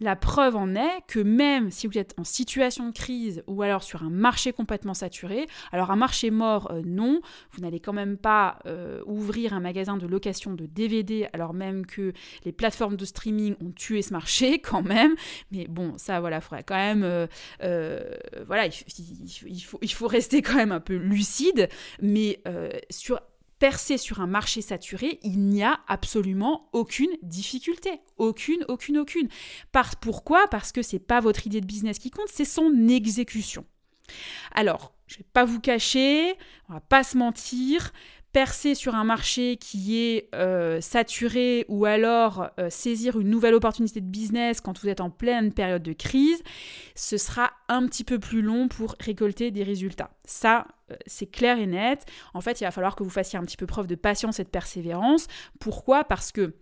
la 0.00 0.16
preuve 0.16 0.56
en 0.56 0.74
est 0.74 1.02
que 1.06 1.18
même 1.18 1.70
si 1.70 1.86
vous 1.86 1.98
êtes 1.98 2.14
en 2.18 2.24
situation 2.24 2.88
de 2.88 2.92
crise 2.92 3.42
ou 3.46 3.62
alors 3.62 3.82
sur 3.82 4.02
un 4.02 4.10
marché 4.10 4.52
complètement 4.52 4.94
saturé, 4.94 5.46
alors 5.72 5.90
un 5.90 5.96
marché 5.96 6.30
mort, 6.30 6.70
euh, 6.70 6.82
non, 6.84 7.20
vous 7.52 7.60
n'allez 7.60 7.80
quand 7.80 7.92
même 7.92 8.16
pas 8.16 8.58
euh, 8.66 9.02
ouvrir 9.06 9.52
un 9.52 9.60
magasin 9.60 9.96
de 9.96 10.06
location 10.06 10.54
de 10.54 10.66
DVD 10.66 11.28
alors 11.32 11.54
même 11.54 11.86
que 11.86 12.12
les 12.44 12.52
plateformes 12.52 12.96
de 12.96 13.04
streaming 13.04 13.56
ont 13.64 13.72
tué 13.72 14.02
ce 14.02 14.12
marché 14.12 14.58
quand 14.62 14.82
même. 14.82 15.14
Mais 15.50 15.66
bon, 15.68 15.94
ça, 15.96 16.20
voilà, 16.20 16.36
il 16.36 16.42
faudrait 16.42 16.64
quand 16.64 16.76
même... 16.76 17.02
Euh, 17.62 18.14
voilà, 18.46 18.66
il 18.66 19.92
faut 19.92 20.06
rester 20.06 20.42
quand 20.42 20.54
même 20.54 20.72
un 20.72 20.80
peu 20.80 20.94
lucide, 20.94 21.68
mais 22.00 22.42
sur 22.90 23.20
percer 23.58 23.98
sur 23.98 24.20
un 24.20 24.26
marché 24.26 24.62
saturé, 24.62 25.18
il 25.22 25.40
n'y 25.40 25.62
a 25.62 25.80
absolument 25.88 26.68
aucune 26.72 27.10
difficulté. 27.22 28.00
Aucune, 28.16 28.64
aucune, 28.68 28.98
aucune. 28.98 29.28
Pourquoi? 30.00 30.46
Parce 30.48 30.72
que 30.72 30.82
c'est 30.82 30.98
pas 30.98 31.20
votre 31.20 31.46
idée 31.46 31.60
de 31.60 31.66
business 31.66 31.98
qui 31.98 32.10
compte, 32.10 32.28
c'est 32.28 32.44
son 32.44 32.88
exécution. 32.88 33.64
Alors, 34.52 34.92
je 35.06 35.18
vais 35.18 35.26
pas 35.32 35.44
vous 35.44 35.60
cacher, 35.60 36.34
on 36.68 36.74
va 36.74 36.80
pas 36.80 37.02
se 37.02 37.16
mentir, 37.16 37.92
percer 38.32 38.74
sur 38.74 38.94
un 38.94 39.04
marché 39.04 39.56
qui 39.56 39.98
est 39.98 40.28
euh, 40.34 40.80
saturé 40.80 41.64
ou 41.68 41.86
alors 41.86 42.50
euh, 42.58 42.68
saisir 42.70 43.18
une 43.18 43.30
nouvelle 43.30 43.54
opportunité 43.54 44.00
de 44.00 44.06
business 44.06 44.60
quand 44.60 44.78
vous 44.80 44.88
êtes 44.88 45.00
en 45.00 45.10
pleine 45.10 45.52
période 45.52 45.82
de 45.82 45.92
crise, 45.92 46.42
ce 46.94 47.16
sera 47.16 47.50
un 47.68 47.86
petit 47.86 48.04
peu 48.04 48.18
plus 48.18 48.42
long 48.42 48.68
pour 48.68 48.96
récolter 49.00 49.50
des 49.50 49.62
résultats. 49.62 50.10
Ça, 50.24 50.66
euh, 50.90 50.96
c'est 51.06 51.26
clair 51.26 51.58
et 51.58 51.66
net. 51.66 52.04
En 52.34 52.40
fait, 52.40 52.60
il 52.60 52.64
va 52.64 52.70
falloir 52.70 52.96
que 52.96 53.02
vous 53.02 53.10
fassiez 53.10 53.38
un 53.38 53.42
petit 53.44 53.56
peu 53.56 53.66
preuve 53.66 53.86
de 53.86 53.94
patience 53.94 54.40
et 54.40 54.44
de 54.44 54.48
persévérance. 54.48 55.26
Pourquoi? 55.58 56.04
Parce 56.04 56.32
que 56.32 56.54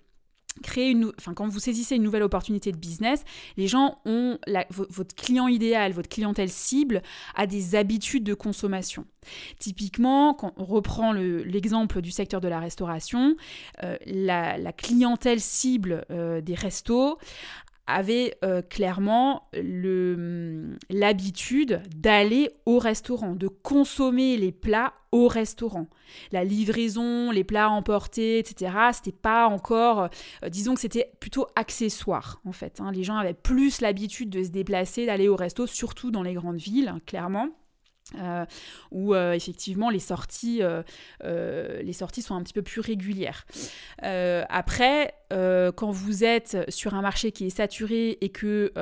créer 0.62 0.90
une, 0.90 1.12
enfin 1.18 1.34
quand 1.34 1.48
vous 1.48 1.60
saisissez 1.60 1.96
une 1.96 2.02
nouvelle 2.02 2.22
opportunité 2.22 2.72
de 2.72 2.76
business, 2.76 3.24
les 3.56 3.66
gens 3.68 3.98
ont 4.04 4.38
votre 4.70 5.14
client 5.14 5.48
idéal, 5.48 5.92
votre 5.92 6.08
clientèle 6.08 6.50
cible 6.50 7.02
a 7.34 7.46
des 7.46 7.74
habitudes 7.74 8.24
de 8.24 8.34
consommation. 8.34 9.06
Typiquement, 9.58 10.34
quand 10.34 10.52
on 10.56 10.64
reprend 10.64 11.12
l'exemple 11.12 12.00
du 12.00 12.10
secteur 12.10 12.40
de 12.40 12.48
la 12.48 12.60
restauration, 12.60 13.36
euh, 13.82 13.96
la, 14.06 14.72
clientèle 14.72 15.40
cible 15.40 16.04
euh, 16.10 16.40
des 16.40 16.54
restos 16.54 17.18
avait 17.86 18.36
euh, 18.44 18.62
clairement 18.62 19.48
l'habitude 20.90 21.82
d'aller 21.94 22.50
au 22.64 22.78
restaurant, 22.78 23.34
de 23.34 23.48
consommer 23.48 24.36
les 24.36 24.52
plats 24.52 24.92
au 25.12 25.28
restaurant. 25.28 25.86
La 26.32 26.44
livraison, 26.44 27.30
les 27.30 27.44
plats 27.44 27.70
emportés, 27.70 28.38
etc., 28.38 28.72
c'était 28.92 29.12
pas 29.12 29.46
encore, 29.46 30.08
euh, 30.44 30.48
disons 30.48 30.74
que 30.74 30.80
c'était 30.80 31.12
plutôt 31.20 31.46
accessoire 31.54 32.40
en 32.44 32.52
fait. 32.52 32.80
Hein. 32.80 32.90
Les 32.92 33.04
gens 33.04 33.16
avaient 33.16 33.34
plus 33.34 33.80
l'habitude 33.80 34.30
de 34.30 34.42
se 34.42 34.50
déplacer, 34.50 35.06
d'aller 35.06 35.28
au 35.28 35.36
resto, 35.36 35.66
surtout 35.66 36.10
dans 36.10 36.22
les 36.22 36.34
grandes 36.34 36.58
villes, 36.58 36.88
hein, 36.88 37.00
clairement. 37.06 37.48
Euh, 38.14 38.44
où 38.92 39.14
euh, 39.14 39.32
effectivement 39.32 39.90
les 39.90 39.98
sorties, 39.98 40.60
euh, 40.62 41.82
les 41.82 41.92
sorties 41.92 42.22
sont 42.22 42.36
un 42.36 42.42
petit 42.44 42.52
peu 42.52 42.62
plus 42.62 42.80
régulières. 42.80 43.46
après, 44.00 45.12
quand 45.28 45.90
vous 45.90 46.22
êtes 46.22 46.56
sur 46.68 46.94
un 46.94 47.02
marché 47.02 47.32
qui 47.32 47.46
est 47.46 47.50
saturé 47.50 48.16
et 48.20 48.28
que 48.28 48.72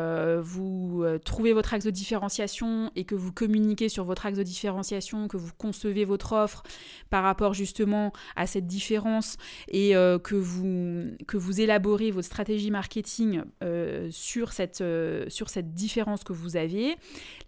vous 0.42 1.04
trouvez 1.24 1.54
votre 1.54 1.72
axe 1.72 1.86
de 1.86 1.90
différenciation 1.90 2.90
et 2.96 3.04
que 3.04 3.14
vous 3.14 3.32
communiquez 3.32 3.88
sur 3.88 4.04
votre 4.04 4.26
axe 4.26 4.36
de 4.36 4.42
différenciation, 4.42 5.26
que 5.26 5.38
vous 5.38 5.52
concevez 5.56 6.04
votre 6.04 6.32
offre 6.32 6.62
par 7.08 7.22
rapport 7.22 7.54
justement 7.54 8.12
à 8.36 8.46
cette 8.46 8.66
différence 8.66 9.38
et 9.68 9.92
que, 9.92 10.34
vous, 10.34 11.16
que 11.26 11.38
vous 11.38 11.62
élaborez 11.62 12.10
votre 12.10 12.26
stratégie 12.26 12.70
marketing 12.70 13.40
sur, 14.10 14.52
cette, 14.52 14.84
sur 15.28 15.48
cette 15.48 15.72
différence 15.72 16.24
que 16.24 16.34
vous 16.34 16.56
avez, 16.56 16.96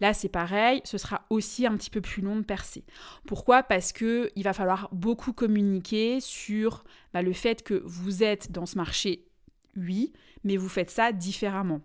là 0.01 0.15
c'est 0.15 0.31
pareil, 0.31 0.81
ce 0.85 0.97
sera 0.97 1.27
aussi 1.29 1.66
un 1.67 1.77
petit 1.77 1.91
peu 1.91 2.01
plus 2.01 2.23
long 2.23 2.37
de 2.37 2.43
percer. 2.43 2.85
Pourquoi? 3.27 3.63
Parce 3.63 3.93
que 3.93 4.31
il 4.37 4.45
va 4.45 4.53
falloir 4.53 4.89
beaucoup 4.93 5.33
communiquer 5.33 6.21
sur 6.21 6.85
bah, 7.13 7.23
le 7.23 7.33
fait 7.33 7.63
que 7.63 7.83
vous 7.85 8.23
êtes 8.23 8.53
dans 8.53 8.67
ce 8.67 8.77
marché, 8.77 9.27
oui, 9.77 10.13
mais 10.45 10.57
vous 10.57 10.69
faites 10.69 10.91
ça 10.91 11.13
différemment. 11.13 11.81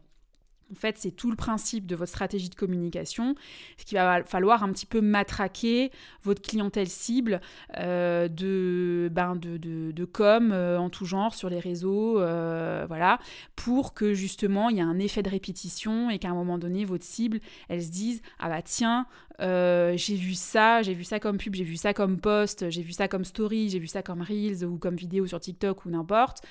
En 0.72 0.76
fait, 0.76 0.98
c'est 0.98 1.12
tout 1.12 1.30
le 1.30 1.36
principe 1.36 1.86
de 1.86 1.96
votre 1.96 2.10
stratégie 2.10 2.50
de 2.50 2.56
communication. 2.56 3.36
Ce 3.78 3.86
qu'il 3.86 3.98
va 3.98 4.24
falloir 4.24 4.64
un 4.64 4.72
petit 4.72 4.86
peu 4.86 5.02
matraquer 5.02 5.92
votre 6.24 6.42
clientèle 6.42 6.88
cible 6.88 7.42
euh, 7.78 8.28
de, 8.28 9.10
ben 9.12 9.36
de, 9.36 9.58
de, 9.58 10.06
com 10.06 10.52
euh, 10.52 10.78
en 10.78 10.90
tout 10.90 11.06
genre 11.06 11.36
sur 11.36 11.50
les 11.50 11.60
réseaux, 11.60 12.20
euh, 12.20 12.86
voilà, 12.88 13.20
pour 13.56 13.94
que 13.94 14.14
justement 14.14 14.70
il 14.70 14.78
y 14.78 14.80
ait 14.80 14.84
un 14.84 15.00
effet 15.00 15.24
de 15.24 15.30
répétition 15.30 16.10
et 16.10 16.20
qu'à 16.20 16.30
un 16.30 16.36
moment 16.36 16.58
donné, 16.58 16.86
votre 16.86 17.04
cible, 17.04 17.40
elle 17.70 17.84
se 17.84 17.92
dise 17.92 18.22
Ah 18.40 18.50
bah 18.50 18.62
tiens, 18.62 19.08
j'ai 19.40 20.16
vu 20.16 20.34
ça, 20.34 20.82
j'ai 20.82 20.94
vu 20.94 21.04
ça 21.04 21.20
comme 21.20 21.38
pub, 21.38 21.56
j'ai 21.56 21.64
vu 21.64 21.76
ça 21.76 21.94
comme 21.94 22.20
post, 22.20 22.70
j'ai 22.70 22.82
vu 22.82 22.92
ça 22.92 23.08
comme 23.08 23.26
story, 23.26 23.70
j'ai 23.70 23.80
vu 23.80 23.88
ça 23.88 24.04
comme 24.04 24.22
Reels 24.22 24.64
ou 24.64 24.78
comme 24.78 24.96
vidéo 24.96 25.26
sur 25.28 25.40
TikTok 25.40 25.86
ou 25.86 25.90
n'importe. 25.90 26.44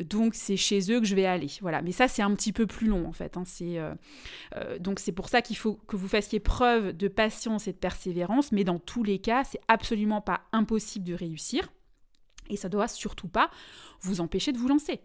Donc 0.00 0.34
c'est 0.34 0.56
chez 0.56 0.92
eux 0.92 1.00
que 1.00 1.06
je 1.06 1.14
vais 1.14 1.26
aller. 1.26 1.50
Voilà. 1.60 1.82
Mais 1.82 1.92
ça, 1.92 2.08
c'est 2.08 2.22
un 2.22 2.34
petit 2.34 2.52
peu 2.52 2.66
plus 2.66 2.88
long 2.88 3.06
en 3.06 3.12
fait. 3.12 3.36
Hein. 3.36 3.44
Euh, 3.62 3.94
euh, 4.56 4.78
donc 4.78 4.98
c'est 5.00 5.12
pour 5.12 5.28
ça 5.28 5.42
qu'il 5.42 5.56
faut 5.56 5.74
que 5.86 5.96
vous 5.96 6.08
fassiez 6.08 6.40
preuve 6.40 6.92
de 6.92 7.08
patience 7.08 7.68
et 7.68 7.72
de 7.72 7.78
persévérance. 7.78 8.52
Mais 8.52 8.64
dans 8.64 8.78
tous 8.78 9.02
les 9.02 9.18
cas, 9.18 9.44
c'est 9.44 9.60
absolument 9.68 10.20
pas 10.20 10.42
impossible 10.52 11.04
de 11.04 11.14
réussir. 11.14 11.72
Et 12.48 12.56
ça 12.56 12.68
doit 12.68 12.88
surtout 12.88 13.28
pas 13.28 13.50
vous 14.00 14.20
empêcher 14.20 14.52
de 14.52 14.58
vous 14.58 14.68
lancer. 14.68 15.00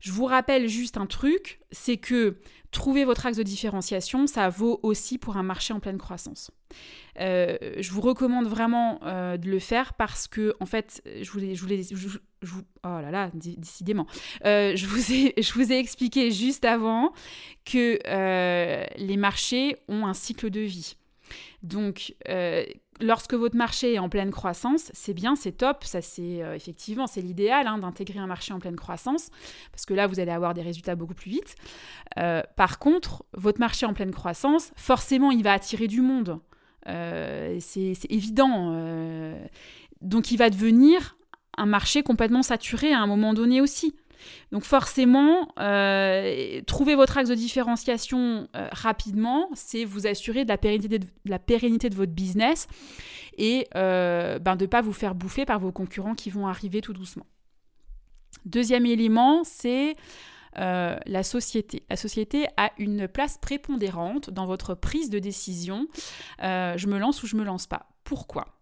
Je 0.00 0.12
vous 0.12 0.26
rappelle 0.26 0.68
juste 0.68 0.96
un 0.96 1.06
truc, 1.06 1.60
c'est 1.70 1.96
que 1.96 2.36
trouver 2.70 3.04
votre 3.04 3.26
axe 3.26 3.36
de 3.36 3.42
différenciation, 3.42 4.26
ça 4.26 4.48
vaut 4.48 4.78
aussi 4.82 5.18
pour 5.18 5.36
un 5.36 5.42
marché 5.42 5.72
en 5.72 5.80
pleine 5.80 5.98
croissance. 5.98 6.50
Euh, 7.18 7.56
je 7.78 7.90
vous 7.90 8.00
recommande 8.00 8.46
vraiment 8.46 9.00
euh, 9.02 9.36
de 9.36 9.50
le 9.50 9.58
faire 9.58 9.94
parce 9.94 10.28
que, 10.28 10.54
en 10.60 10.66
fait, 10.66 11.02
je 11.20 11.30
vous, 11.30 11.40
je 11.40 11.96
je, 12.40 12.54
oh 12.84 13.00
là 13.00 13.10
là, 13.10 13.30
décidément, 13.34 14.06
euh, 14.44 14.76
je, 14.76 14.86
vous 14.86 15.12
ai, 15.12 15.34
je 15.42 15.52
vous 15.54 15.72
ai 15.72 15.78
expliqué 15.78 16.30
juste 16.30 16.64
avant 16.64 17.12
que 17.64 17.98
les 18.98 19.16
marchés 19.16 19.76
ont 19.88 20.06
un 20.06 20.14
cycle 20.14 20.50
de 20.50 20.60
vie. 20.60 20.96
Donc, 21.62 22.14
lorsque 23.00 23.34
votre 23.34 23.56
marché 23.56 23.94
est 23.94 23.98
en 23.98 24.08
pleine 24.08 24.30
croissance, 24.30 24.90
c'est 24.94 25.14
bien, 25.14 25.36
c'est 25.36 25.52
top, 25.52 25.84
ça 25.84 26.00
c'est 26.00 26.42
euh, 26.42 26.54
effectivement 26.54 27.06
c'est 27.06 27.20
l'idéal 27.20 27.66
hein, 27.66 27.78
d'intégrer 27.78 28.18
un 28.18 28.26
marché 28.26 28.52
en 28.52 28.58
pleine 28.58 28.76
croissance 28.76 29.30
parce 29.72 29.86
que 29.86 29.94
là 29.94 30.06
vous 30.06 30.20
allez 30.20 30.30
avoir 30.30 30.54
des 30.54 30.62
résultats 30.62 30.94
beaucoup 30.94 31.14
plus 31.14 31.30
vite. 31.30 31.54
Euh, 32.18 32.42
par 32.56 32.78
contre, 32.78 33.24
votre 33.32 33.60
marché 33.60 33.86
en 33.86 33.94
pleine 33.94 34.12
croissance, 34.12 34.72
forcément 34.76 35.30
il 35.30 35.42
va 35.42 35.52
attirer 35.52 35.86
du 35.86 36.00
monde, 36.00 36.38
euh, 36.88 37.56
c'est 37.60 37.96
évident. 38.08 38.72
donc 40.00 40.30
il 40.30 40.36
va 40.36 40.50
devenir 40.50 41.16
un 41.56 41.66
marché 41.66 42.02
complètement 42.02 42.42
saturé 42.42 42.92
à 42.92 43.00
un 43.00 43.06
moment 43.06 43.34
donné 43.34 43.60
aussi. 43.60 43.94
Donc 44.52 44.64
forcément, 44.64 45.48
euh, 45.58 46.60
trouver 46.66 46.94
votre 46.94 47.18
axe 47.18 47.28
de 47.28 47.34
différenciation 47.34 48.48
euh, 48.56 48.68
rapidement, 48.72 49.48
c'est 49.54 49.84
vous 49.84 50.06
assurer 50.06 50.44
de 50.44 50.48
la 50.48 50.58
pérennité 50.58 51.88
de, 51.88 51.94
votre 51.94 52.12
business 52.12 52.66
et 53.36 53.66
euh, 53.76 54.38
ben, 54.38 54.56
de 54.56 54.64
ne 54.64 54.68
pas 54.68 54.80
vous 54.80 54.92
faire 54.92 55.14
bouffer 55.14 55.44
par 55.44 55.58
vos 55.58 55.72
concurrents 55.72 56.14
qui 56.14 56.30
vont 56.30 56.46
arriver 56.46 56.80
tout 56.80 56.92
doucement. 56.92 57.26
Deuxième 58.44 58.86
élément, 58.86 59.42
c'est 59.44 59.94
la 60.56 61.22
société. 61.22 61.84
La 61.88 61.94
société 61.94 62.46
a 62.56 62.72
une 62.78 63.06
place 63.06 63.38
prépondérante 63.38 64.30
dans 64.30 64.44
votre 64.44 64.74
prise 64.74 65.08
de 65.08 65.20
décision. 65.20 65.86
je 66.40 66.86
me 66.86 66.98
lance 66.98 67.22
ou 67.22 67.28
je 67.28 67.36
me 67.36 67.44
lance 67.44 67.68
pas. 67.68 67.90
Pourquoi? 68.02 68.58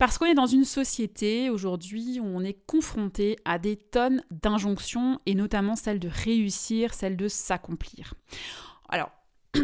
Parce 0.00 0.16
qu'on 0.16 0.24
est 0.24 0.34
dans 0.34 0.46
une 0.46 0.64
société 0.64 1.50
aujourd'hui 1.50 2.20
où 2.20 2.24
on 2.24 2.42
est 2.42 2.56
confronté 2.66 3.36
à 3.44 3.58
des 3.58 3.76
tonnes 3.76 4.24
d'injonctions 4.30 5.20
et 5.26 5.34
notamment 5.34 5.76
celle 5.76 5.98
de 5.98 6.08
réussir, 6.08 6.94
celle 6.94 7.18
de 7.18 7.28
s'accomplir. 7.28 8.14
Alors, 8.88 9.10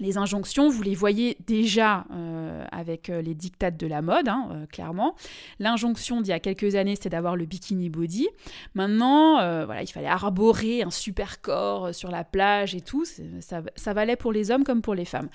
les 0.00 0.16
injonctions, 0.16 0.70
vous 0.70 0.80
les 0.80 0.94
voyez 0.94 1.36
déjà 1.46 2.06
euh, 2.12 2.64
avec 2.72 3.08
les 3.08 3.34
dictates 3.34 3.76
de 3.76 3.86
la 3.86 4.00
mode, 4.00 4.28
hein, 4.28 4.64
clairement. 4.72 5.14
L'injonction 5.58 6.22
d'il 6.22 6.30
y 6.30 6.32
a 6.32 6.40
quelques 6.40 6.74
années, 6.74 6.94
c'était 6.94 7.10
d'avoir 7.10 7.36
le 7.36 7.44
bikini 7.44 7.90
body. 7.90 8.26
Maintenant, 8.72 9.34
voilà, 9.66 9.82
il 9.82 9.88
fallait 9.88 10.06
arborer 10.06 10.80
un 10.80 10.90
super 10.90 11.42
corps 11.42 11.94
sur 11.94 12.10
la 12.10 12.24
plage 12.24 12.74
et 12.74 12.80
tout. 12.80 13.04
Ça, 13.40 13.92
valait 13.92 14.16
pour 14.16 14.32
les 14.32 14.50
hommes 14.50 14.64
comme 14.64 14.80
pour 14.80 14.94
les 14.94 15.04
femmes. 15.04 15.28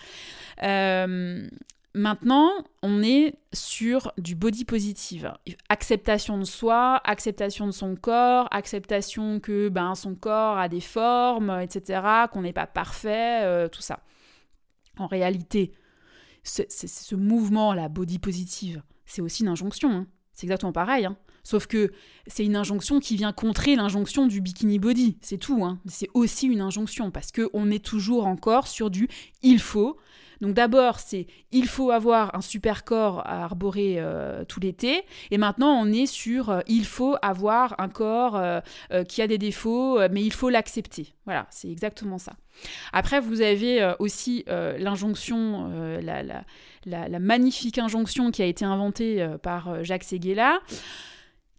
Maintenant, 1.95 2.51
on 2.81 3.03
est 3.03 3.35
sur 3.53 4.13
du 4.17 4.33
body 4.33 4.65
positive. 4.65 5.31
Acceptation 5.69 6.39
de 6.39 6.43
soi, 6.43 6.99
acceptation 7.03 7.67
de 7.67 7.71
son 7.71 7.95
corps, 7.95 8.47
acceptation 8.49 9.39
que 9.39 9.69
ben, 9.69 9.93
son 9.93 10.15
corps 10.15 10.57
a 10.57 10.69
des 10.69 10.81
formes, 10.81 11.59
etc., 11.61 12.01
qu'on 12.31 12.41
n'est 12.41 12.53
pas 12.53 12.65
parfait, 12.65 13.43
euh, 13.43 13.67
tout 13.67 13.81
ça. 13.81 13.99
En 14.97 15.05
réalité, 15.05 15.73
ce, 16.43 17.15
mouvement, 17.15 17.73
la 17.73 17.89
body 17.89 18.17
positive, 18.17 18.81
c'est 19.05 19.21
aussi 19.21 19.43
une 19.43 19.49
injonction. 19.49 19.91
Hein. 19.91 20.07
C'est 20.33 20.47
exactement 20.47 20.73
pareil. 20.73 21.05
Hein. 21.05 21.15
Sauf 21.43 21.67
que 21.67 21.91
c'est 22.27 22.45
une 22.45 22.55
injonction 22.55 22.99
qui 22.99 23.15
vient 23.15 23.33
contrer 23.33 23.75
l'injonction 23.75 24.27
du 24.27 24.41
bikini 24.41 24.79
body. 24.79 25.17
C'est 25.21 25.37
tout. 25.37 25.65
Hein. 25.65 25.79
C'est 25.85 26.09
aussi 26.13 26.47
une 26.47 26.61
injonction 26.61 27.11
parce 27.11 27.31
qu'on 27.31 27.69
est 27.69 27.83
toujours 27.83 28.27
encore 28.27 28.67
sur 28.67 28.89
du 28.89 29.09
il 29.41 29.59
faut, 29.59 29.97
donc 30.43 30.55
d'abord, 30.55 30.99
c'est 30.99 31.25
il 31.53 31.67
faut 31.69 31.89
avoir 31.89 32.35
un 32.35 32.41
super 32.41 32.83
corps 32.83 33.21
à 33.25 33.45
arborer 33.45 33.95
euh, 33.97 34.43
tout 34.43 34.59
l'été. 34.59 35.03
Et 35.31 35.37
maintenant, 35.37 35.71
on 35.71 35.89
est 35.89 36.05
sur 36.05 36.49
euh, 36.49 36.59
il 36.67 36.85
faut 36.85 37.15
avoir 37.21 37.75
un 37.79 37.87
corps 37.87 38.35
euh, 38.35 38.59
qui 39.07 39.21
a 39.21 39.27
des 39.27 39.37
défauts, 39.37 39.99
mais 40.09 40.21
il 40.21 40.33
faut 40.33 40.49
l'accepter. 40.49 41.13
Voilà, 41.23 41.47
c'est 41.49 41.69
exactement 41.71 42.17
ça. 42.17 42.33
Après, 42.91 43.21
vous 43.21 43.39
avez 43.39 43.93
aussi 43.99 44.43
l'injonction, 44.47 45.71
la, 46.01 47.19
magnifique 47.19 47.77
injonction 47.77 48.29
qui 48.31 48.41
a 48.41 48.45
été 48.45 48.65
inventée 48.65 49.25
par 49.41 49.83
Jacques 49.83 50.03
Seguela 50.03 50.59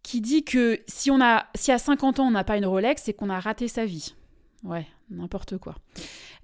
qui 0.04 0.20
dit 0.20 0.44
que 0.44 0.80
si, 0.86 1.10
on 1.10 1.20
a, 1.20 1.46
si 1.56 1.72
à 1.72 1.78
50 1.78 2.20
ans 2.20 2.28
on 2.28 2.30
n'a 2.30 2.44
pas 2.44 2.56
une 2.56 2.66
Rolex, 2.66 3.02
c'est 3.02 3.14
qu'on 3.14 3.30
a 3.30 3.40
raté 3.40 3.66
sa 3.66 3.84
vie. 3.84 4.14
Ouais, 4.62 4.86
n'importe 5.10 5.58
quoi. 5.58 5.74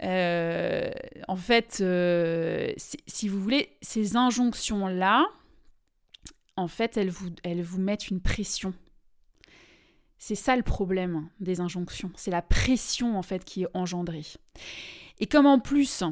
Euh, 0.02 0.90
en 1.29 1.37
fait, 1.37 1.79
euh, 1.81 2.73
si 3.07 3.29
vous 3.29 3.40
voulez, 3.40 3.76
ces 3.83 4.17
injonctions-là, 4.17 5.26
en 6.57 6.69
fait, 6.69 6.97
elles 6.97 7.11
vous, 7.11 7.29
elles 7.45 7.62
vous 7.62 7.81
mettent 7.81 8.09
une 8.09 8.21
pression. 8.21 8.75
C'est 10.19 10.35
ça 10.35 10.57
le 10.57 10.62
problème 10.62 11.29
des 11.38 11.61
injonctions. 11.61 12.11
C'est 12.17 12.31
la 12.31 12.43
pression, 12.43 13.19
en 13.19 13.23
fait, 13.23 13.45
qui 13.45 13.62
est 13.62 13.69
engendrée. 13.75 14.26
Et 15.19 15.26
comme 15.26 15.47
en 15.47 15.59
plus, 15.59 16.02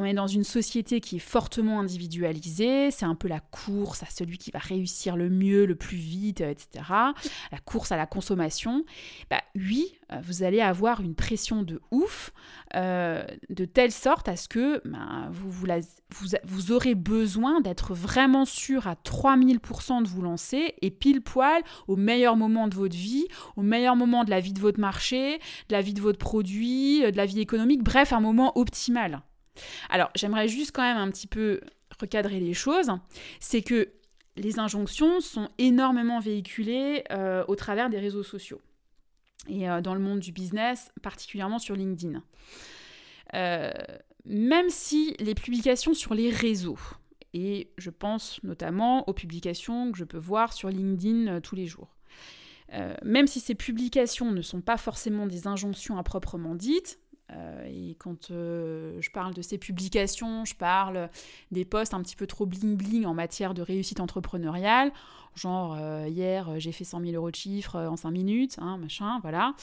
on 0.00 0.04
est 0.06 0.14
dans 0.14 0.26
une 0.26 0.44
société 0.44 1.00
qui 1.00 1.16
est 1.16 1.20
fortement 1.20 1.78
individualisée, 1.78 2.90
c'est 2.90 3.04
un 3.04 3.14
peu 3.14 3.28
la 3.28 3.40
course 3.40 4.02
à 4.02 4.06
celui 4.06 4.38
qui 4.38 4.50
va 4.50 4.58
réussir 4.58 5.14
le 5.14 5.28
mieux, 5.28 5.66
le 5.66 5.74
plus 5.74 5.98
vite, 5.98 6.40
etc. 6.40 6.84
La 7.52 7.58
course 7.64 7.92
à 7.92 7.98
la 7.98 8.06
consommation. 8.06 8.84
Bah 9.30 9.42
oui, 9.54 9.92
euh, 10.10 10.16
vous 10.22 10.42
allez 10.42 10.62
avoir 10.62 11.02
une 11.02 11.14
pression 11.14 11.62
de 11.62 11.82
ouf, 11.90 12.32
euh, 12.76 13.22
de 13.50 13.66
telle 13.66 13.92
sorte 13.92 14.28
à 14.28 14.36
ce 14.36 14.48
que 14.48 14.80
bah, 14.86 15.28
vous, 15.30 16.72
aurez 16.72 16.94
besoin 16.94 17.60
d'être 17.60 17.92
vraiment 17.92 18.46
sûr 18.46 18.86
à 18.86 18.94
3000% 18.94 20.02
de 20.02 20.08
vous 20.08 20.22
lancer 20.22 20.74
et 20.80 20.90
pile 20.90 21.20
poil 21.20 21.62
au 21.88 21.96
meilleur 21.96 22.36
moment 22.36 22.68
de 22.68 22.74
votre 22.74 22.96
vie, 22.96 23.26
au 23.56 23.62
meilleur 23.62 23.96
moment 23.96 24.24
de 24.24 24.30
la 24.30 24.40
vie 24.40 24.54
de 24.54 24.60
votre 24.60 24.80
marché, 24.80 25.36
de 25.68 25.74
la 25.74 25.82
vie 25.82 25.92
de 25.92 26.00
votre 26.00 26.18
produit, 26.18 27.02
de 27.02 27.16
la 27.18 27.26
vie 27.26 27.40
économique, 27.40 27.82
bref, 27.82 28.14
un 28.14 28.20
moment 28.20 28.56
optimal. 28.58 29.22
Alors, 29.88 30.10
j'aimerais 30.14 30.48
juste 30.48 30.72
quand 30.72 30.82
même 30.82 30.96
un 30.96 31.10
petit 31.10 31.26
peu 31.26 31.60
recadrer 32.00 32.40
les 32.40 32.54
choses. 32.54 32.90
C'est 33.40 33.62
que 33.62 33.92
les 34.36 34.58
injonctions 34.58 35.20
sont 35.20 35.48
énormément 35.58 36.20
véhiculées 36.20 37.04
euh, 37.10 37.44
au 37.48 37.56
travers 37.56 37.90
des 37.90 37.98
réseaux 37.98 38.22
sociaux 38.22 38.60
et 39.48 39.68
euh, 39.68 39.80
dans 39.80 39.94
le 39.94 40.00
monde 40.00 40.20
du 40.20 40.32
business, 40.32 40.90
particulièrement 41.02 41.58
sur 41.58 41.74
LinkedIn. 41.74 42.22
Euh, 43.34 43.72
même 44.24 44.68
si 44.68 45.14
les 45.18 45.34
publications 45.34 45.94
sur 45.94 46.14
les 46.14 46.30
réseaux, 46.30 46.78
et 47.32 47.70
je 47.78 47.90
pense 47.90 48.42
notamment 48.42 49.08
aux 49.08 49.12
publications 49.12 49.92
que 49.92 49.98
je 49.98 50.04
peux 50.04 50.18
voir 50.18 50.52
sur 50.52 50.68
LinkedIn 50.68 51.40
tous 51.40 51.54
les 51.54 51.66
jours, 51.66 51.96
même 53.04 53.26
si 53.26 53.40
ces 53.40 53.54
publications 53.54 54.30
ne 54.30 54.42
sont 54.42 54.60
pas 54.60 54.76
forcément 54.76 55.26
des 55.26 55.46
injonctions 55.46 55.96
à 55.96 56.02
proprement 56.02 56.54
dites, 56.54 56.98
et 57.66 57.96
quand 57.98 58.30
euh, 58.30 59.00
je 59.00 59.10
parle 59.10 59.34
de 59.34 59.42
ces 59.42 59.58
publications, 59.58 60.44
je 60.44 60.54
parle 60.54 61.08
des 61.50 61.64
posts 61.64 61.94
un 61.94 62.02
petit 62.02 62.16
peu 62.16 62.26
trop 62.26 62.46
bling-bling 62.46 63.06
en 63.06 63.14
matière 63.14 63.54
de 63.54 63.62
réussite 63.62 64.00
entrepreneuriale. 64.00 64.92
Genre, 65.36 65.76
euh, 65.78 66.08
hier, 66.08 66.58
j'ai 66.58 66.72
fait 66.72 66.84
100 66.84 67.00
000 67.00 67.12
euros 67.12 67.30
de 67.30 67.36
chiffre 67.36 67.76
en 67.76 67.96
5 67.96 68.10
minutes, 68.10 68.56
hein, 68.60 68.78
machin, 68.78 69.20
voilà. 69.22 69.54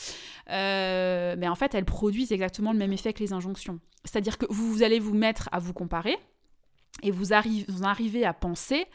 mais 0.48 1.48
en 1.48 1.56
fait, 1.56 1.76
elles 1.76 1.86
produisent 1.86 2.32
exactement 2.32 2.72
le 2.72 2.80
même 2.80 2.94
effet 2.94 3.14
que 3.14 3.20
les 3.20 3.34
injonctions. 3.34 3.80
C'est-à-dire 4.06 4.38
que 4.38 4.46
vous 4.50 4.84
allez 4.84 5.00
vous 5.00 5.14
mettre 5.14 5.50
à 5.52 5.60
vous 5.60 5.74
comparer, 5.74 6.18
et 7.04 7.12
vous, 7.12 7.34
arrivez 7.34 8.26
à 8.26 8.34
penser 8.34 8.86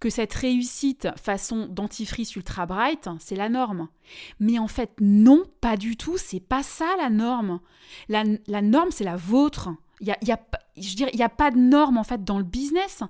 que 0.00 0.10
cette 0.10 0.34
réussite 0.34 1.08
façon 1.16 1.66
dentifrice 1.66 2.36
ultra 2.36 2.66
bright, 2.66 3.08
c'est 3.18 3.34
la 3.34 3.48
norme. 3.48 3.88
Mais 4.38 4.58
en 4.58 4.68
fait, 4.68 4.92
non, 5.00 5.44
pas 5.60 5.76
du 5.76 5.96
tout, 5.96 6.16
c'est 6.16 6.40
pas 6.40 6.62
ça 6.62 6.86
la 6.98 7.10
norme. 7.10 7.60
La, 8.08 8.24
norme, 8.62 8.90
c'est 8.90 9.04
la 9.04 9.16
vôtre. 9.16 9.70
Il 10.00 10.06
y 10.06 10.12
a, 10.12 10.40
je 10.76 10.94
il 11.12 11.16
n'y 11.16 11.22
a 11.22 11.28
pas 11.28 11.50
de 11.50 11.58
norme 11.58 11.98
en 11.98 12.04
fait 12.04 12.22
dans 12.22 12.38
le 12.38 12.44
business. 12.44 13.02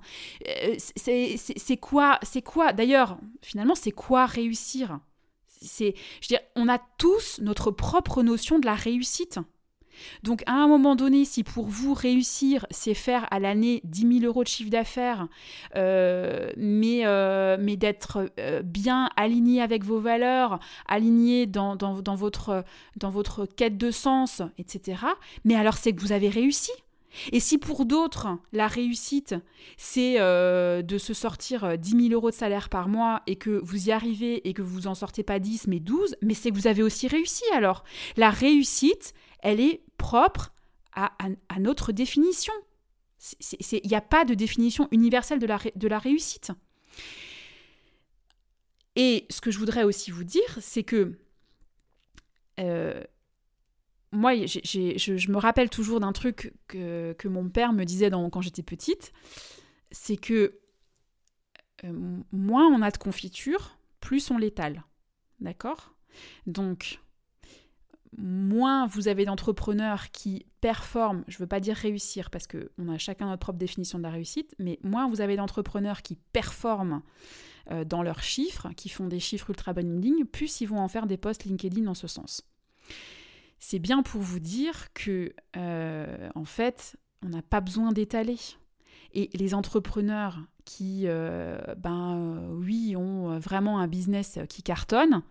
Euh, 0.47 0.75
c'est 0.77 1.77
quoi, 1.77 2.19
c'est 2.23 2.41
quoi 2.41 2.73
D'ailleurs, 2.73 3.19
finalement, 3.41 3.75
c'est 3.75 3.91
quoi 3.91 4.25
réussir? 4.25 4.99
C'est, 5.47 5.93
je 6.21 6.27
dire, 6.29 6.39
on 6.55 6.69
a 6.69 6.79
tous 6.97 7.39
notre 7.41 7.69
propre 7.69 8.23
notion 8.23 8.59
de 8.59 8.65
la 8.65 8.75
réussite. 8.75 9.39
Donc 10.23 10.43
à 10.45 10.53
un 10.53 10.67
moment 10.67 10.95
donné, 10.95 11.25
si 11.25 11.43
pour 11.43 11.67
vous 11.67 11.93
réussir, 11.93 12.65
c'est 12.71 12.93
faire 12.93 13.27
à 13.31 13.39
l'année 13.39 13.81
10 13.85 14.19
000 14.19 14.25
euros 14.25 14.43
de 14.43 14.47
chiffre 14.47 14.69
d'affaires, 14.69 15.27
euh, 15.75 16.51
mais, 16.57 17.05
euh, 17.05 17.57
mais 17.59 17.77
d'être 17.77 18.29
euh, 18.39 18.61
bien 18.61 19.09
aligné 19.15 19.61
avec 19.61 19.83
vos 19.83 19.99
valeurs, 19.99 20.59
aligné 20.87 21.45
dans, 21.45 21.75
votre, 22.15 22.63
dans 22.97 23.09
votre 23.09 23.45
quête 23.45 23.77
de 23.77 23.91
sens, 23.91 24.41
etc., 24.57 24.99
mais 25.45 25.55
alors 25.55 25.77
c'est 25.77 25.93
que 25.93 26.01
vous 26.01 26.11
avez 26.11 26.29
réussi. 26.29 26.71
Et 27.31 27.39
si 27.39 27.57
pour 27.57 27.85
d'autres, 27.85 28.27
la 28.53 28.67
réussite, 28.67 29.33
c'est 29.77 30.19
de 30.19 30.97
se 30.99 31.13
sortir 31.15 31.75
10 31.75 31.89
000 32.09 32.13
euros 32.13 32.29
de 32.29 32.35
salaire 32.35 32.69
par 32.69 32.87
mois 32.87 33.23
et 33.25 33.35
que 33.35 33.61
vous 33.63 33.87
y 33.87 33.91
arrivez 33.91 34.47
et 34.47 34.53
que 34.53 34.61
vous 34.61 34.85
en 34.85 34.93
sortez 34.93 35.23
pas 35.23 35.39
10 35.39 35.65
mais 35.67 35.79
12, 35.79 36.17
mais 36.21 36.35
c'est 36.35 36.51
que 36.51 36.55
vous 36.55 36.67
avez 36.67 36.83
aussi 36.83 37.07
réussi 37.07 37.43
alors. 37.51 37.83
La 38.15 38.29
réussite, 38.29 39.15
elle 39.41 39.59
est 39.59 39.83
propre 39.97 40.51
à, 40.93 41.11
notre 41.59 41.91
définition. 41.91 42.53
Il 43.71 43.87
n'y 43.87 43.95
a 43.95 44.01
pas 44.01 44.25
de 44.25 44.33
définition 44.33 44.87
universelle 44.91 45.39
de 45.39 45.87
la, 45.87 45.99
réussite. 45.99 46.51
Et 48.95 49.25
ce 49.29 49.39
que 49.39 49.51
je 49.51 49.59
voudrais 49.59 49.83
aussi 49.83 50.11
vous 50.11 50.23
dire, 50.23 50.57
c'est 50.59 50.83
que 50.83 51.17
euh, 52.59 53.01
moi, 54.11 54.33
je, 54.35 55.31
me 55.31 55.37
rappelle 55.37 55.69
toujours 55.69 55.99
d'un 55.99 56.11
truc 56.11 56.53
que, 56.67 57.27
mon 57.27 57.49
père 57.49 57.71
me 57.71 57.85
disait 57.85 58.09
quand 58.09 58.41
j'étais 58.41 58.63
petite, 58.63 59.13
c'est 59.91 60.17
que 60.17 60.59
euh, 61.85 62.21
moins 62.31 62.67
on 62.67 62.81
a 62.81 62.91
de 62.91 62.97
confiture, 62.97 63.77
plus 63.99 64.31
on 64.31 64.37
l'étale. 64.37 64.83
D'accord? 65.39 65.93
Donc, 66.47 66.99
moins 68.17 68.87
vous 68.87 69.07
avez 69.07 69.25
d'entrepreneurs 69.25 70.11
qui 70.11 70.45
performent, 70.61 71.23
je 71.27 71.37
ne 71.37 71.39
veux 71.39 71.47
pas 71.47 71.59
dire 71.59 71.75
réussir 71.75 72.29
parce 72.29 72.47
qu'on 72.47 72.89
a 72.89 72.97
chacun 72.97 73.27
notre 73.27 73.39
propre 73.39 73.59
définition 73.59 73.97
de 73.97 74.03
la 74.03 74.09
réussite, 74.09 74.53
mais 74.59 74.79
moins 74.83 75.07
vous 75.07 75.21
avez 75.21 75.35
d'entrepreneurs 75.35 76.01
qui 76.01 76.17
performent 76.33 77.01
euh, 77.71 77.85
dans 77.85 78.01
leurs 78.01 78.23
chiffres, 78.23 78.69
qui 78.75 78.89
font 78.89 79.07
des 79.07 79.19
chiffres 79.19 79.49
ultra 79.49 79.73
ligne, 79.73 80.25
plus 80.25 80.61
ils 80.61 80.65
vont 80.65 80.79
en 80.79 80.87
faire 80.87 81.05
des 81.05 81.17
posts 81.17 81.45
LinkedIn 81.45 81.81
dans 81.81 81.93
ce 81.93 82.07
sens. 82.07 82.41
C'est 83.59 83.79
bien 83.79 84.01
pour 84.01 84.21
vous 84.21 84.39
dire 84.39 84.91
que, 84.93 85.33
euh, 85.57 86.29
en 86.33 86.45
fait, 86.45 86.97
on 87.23 87.29
n'a 87.29 87.41
pas 87.41 87.61
besoin 87.61 87.91
d'étaler. 87.91 88.37
Et 89.13 89.29
les 89.33 89.53
entrepreneurs 89.53 90.39
qui, 90.65 91.03
euh, 91.05 91.59
ben 91.77 92.47
oui, 92.51 92.95
ont 92.95 93.37
vraiment 93.39 93.79
un 93.79 93.87
business 93.87 94.39
qui 94.47 94.63
cartonne, 94.63 95.23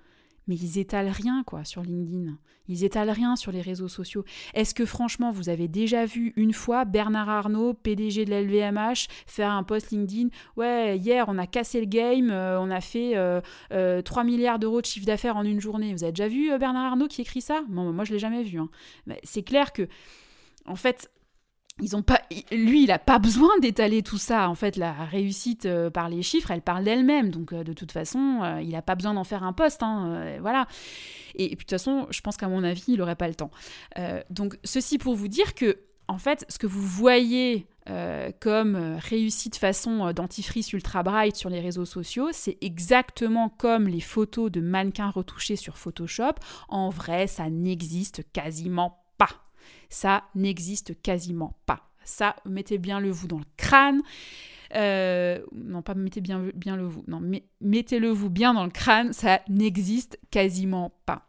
mais 0.48 0.56
ils 0.56 0.78
étalent 0.78 1.12
rien 1.12 1.42
quoi 1.44 1.64
sur 1.64 1.82
LinkedIn. 1.82 2.36
Ils 2.68 2.84
étalent 2.84 3.12
rien 3.12 3.36
sur 3.36 3.50
les 3.50 3.62
réseaux 3.62 3.88
sociaux. 3.88 4.24
Est-ce 4.54 4.74
que 4.74 4.84
franchement 4.84 5.30
vous 5.30 5.48
avez 5.48 5.68
déjà 5.68 6.04
vu 6.04 6.32
une 6.36 6.52
fois 6.52 6.84
Bernard 6.84 7.28
Arnault, 7.28 7.74
PDG 7.74 8.24
de 8.24 8.30
l'LVMH, 8.30 9.08
faire 9.26 9.50
un 9.50 9.62
post 9.62 9.90
LinkedIn? 9.90 10.28
Ouais, 10.56 10.98
hier 10.98 11.26
on 11.28 11.38
a 11.38 11.46
cassé 11.46 11.80
le 11.80 11.86
game, 11.86 12.30
euh, 12.30 12.60
on 12.60 12.70
a 12.70 12.80
fait 12.80 13.12
3 13.12 13.18
euh, 13.18 13.42
euh, 13.72 14.24
milliards 14.24 14.58
d'euros 14.58 14.80
de 14.80 14.86
chiffre 14.86 15.06
d'affaires 15.06 15.36
en 15.36 15.44
une 15.44 15.60
journée. 15.60 15.92
Vous 15.92 16.04
avez 16.04 16.12
déjà 16.12 16.28
vu 16.28 16.56
Bernard 16.58 16.92
Arnault 16.92 17.08
qui 17.08 17.22
écrit 17.22 17.40
ça? 17.40 17.62
Moi 17.68 18.04
je 18.04 18.12
l'ai 18.12 18.18
jamais 18.18 18.42
vu. 18.42 18.58
Hein. 18.58 18.68
C'est 19.22 19.42
clair 19.42 19.72
que, 19.72 19.88
en 20.66 20.76
fait, 20.76 21.10
ils 21.80 21.96
ont 21.96 22.02
pas, 22.02 22.20
lui, 22.50 22.84
il 22.84 22.88
n'a 22.88 22.98
pas 22.98 23.18
besoin 23.18 23.58
d'étaler 23.60 24.02
tout 24.02 24.18
ça. 24.18 24.48
En 24.48 24.54
fait, 24.54 24.76
la 24.76 24.92
réussite 24.92 25.66
euh, 25.66 25.90
par 25.90 26.08
les 26.08 26.22
chiffres, 26.22 26.50
elle 26.50 26.62
parle 26.62 26.84
d'elle-même. 26.84 27.30
Donc, 27.30 27.52
euh, 27.52 27.62
de 27.62 27.72
toute 27.72 27.92
façon, 27.92 28.40
euh, 28.42 28.60
il 28.60 28.70
n'a 28.70 28.82
pas 28.82 28.94
besoin 28.94 29.14
d'en 29.14 29.24
faire 29.24 29.42
un 29.42 29.52
poste. 29.52 29.82
Hein, 29.82 30.38
voilà. 30.40 30.66
Et, 31.34 31.48
puis, 31.48 31.56
de 31.56 31.60
toute 31.60 31.70
façon, 31.70 32.06
je 32.10 32.20
pense 32.20 32.36
qu'à 32.36 32.48
mon 32.48 32.64
avis, 32.64 32.84
il 32.88 32.98
n'aurait 32.98 33.16
pas 33.16 33.28
le 33.28 33.34
temps. 33.34 33.50
donc, 34.30 34.58
ceci 34.64 34.98
pour 34.98 35.14
vous 35.14 35.28
dire 35.28 35.54
que, 35.54 35.76
en 36.08 36.18
fait, 36.18 36.44
ce 36.48 36.58
que 36.58 36.66
vous 36.66 36.82
voyez 36.82 37.66
comme 38.40 38.76
réussite 38.98 39.56
façon 39.56 40.12
dentifrice 40.12 40.74
ultra 40.74 41.02
bright 41.02 41.36
sur 41.36 41.48
les 41.48 41.60
réseaux 41.60 41.86
sociaux, 41.86 42.28
c'est 42.32 42.58
exactement 42.60 43.48
comme 43.48 43.88
les 43.88 44.00
photos 44.00 44.50
de 44.50 44.60
mannequins 44.60 45.10
retouchés 45.10 45.56
sur 45.56 45.78
Photoshop. 45.78 46.34
En 46.68 46.90
vrai, 46.90 47.26
ça 47.26 47.48
n'existe 47.48 48.24
quasiment 48.32 49.04
pas. 49.16 49.47
Ça 49.88 50.24
n'existe 50.34 51.00
quasiment 51.02 51.58
pas. 51.66 51.90
Ça, 52.04 52.36
mettez 52.44 52.78
bien 52.78 53.00
le 53.00 53.10
vous 53.10 53.28
dans 53.28 53.38
le 53.38 53.44
crâne. 53.56 54.02
Euh, 54.74 55.44
non, 55.52 55.82
pas 55.82 55.94
mettez 55.94 56.20
bien, 56.20 56.50
bien 56.54 56.76
le 56.76 56.86
vous. 56.86 57.04
Non, 57.06 57.22
mettez-le 57.60 58.08
vous 58.08 58.30
bien 58.30 58.54
dans 58.54 58.64
le 58.64 58.70
crâne. 58.70 59.12
Ça 59.12 59.40
n'existe 59.48 60.18
quasiment 60.30 60.92
pas. 61.06 61.26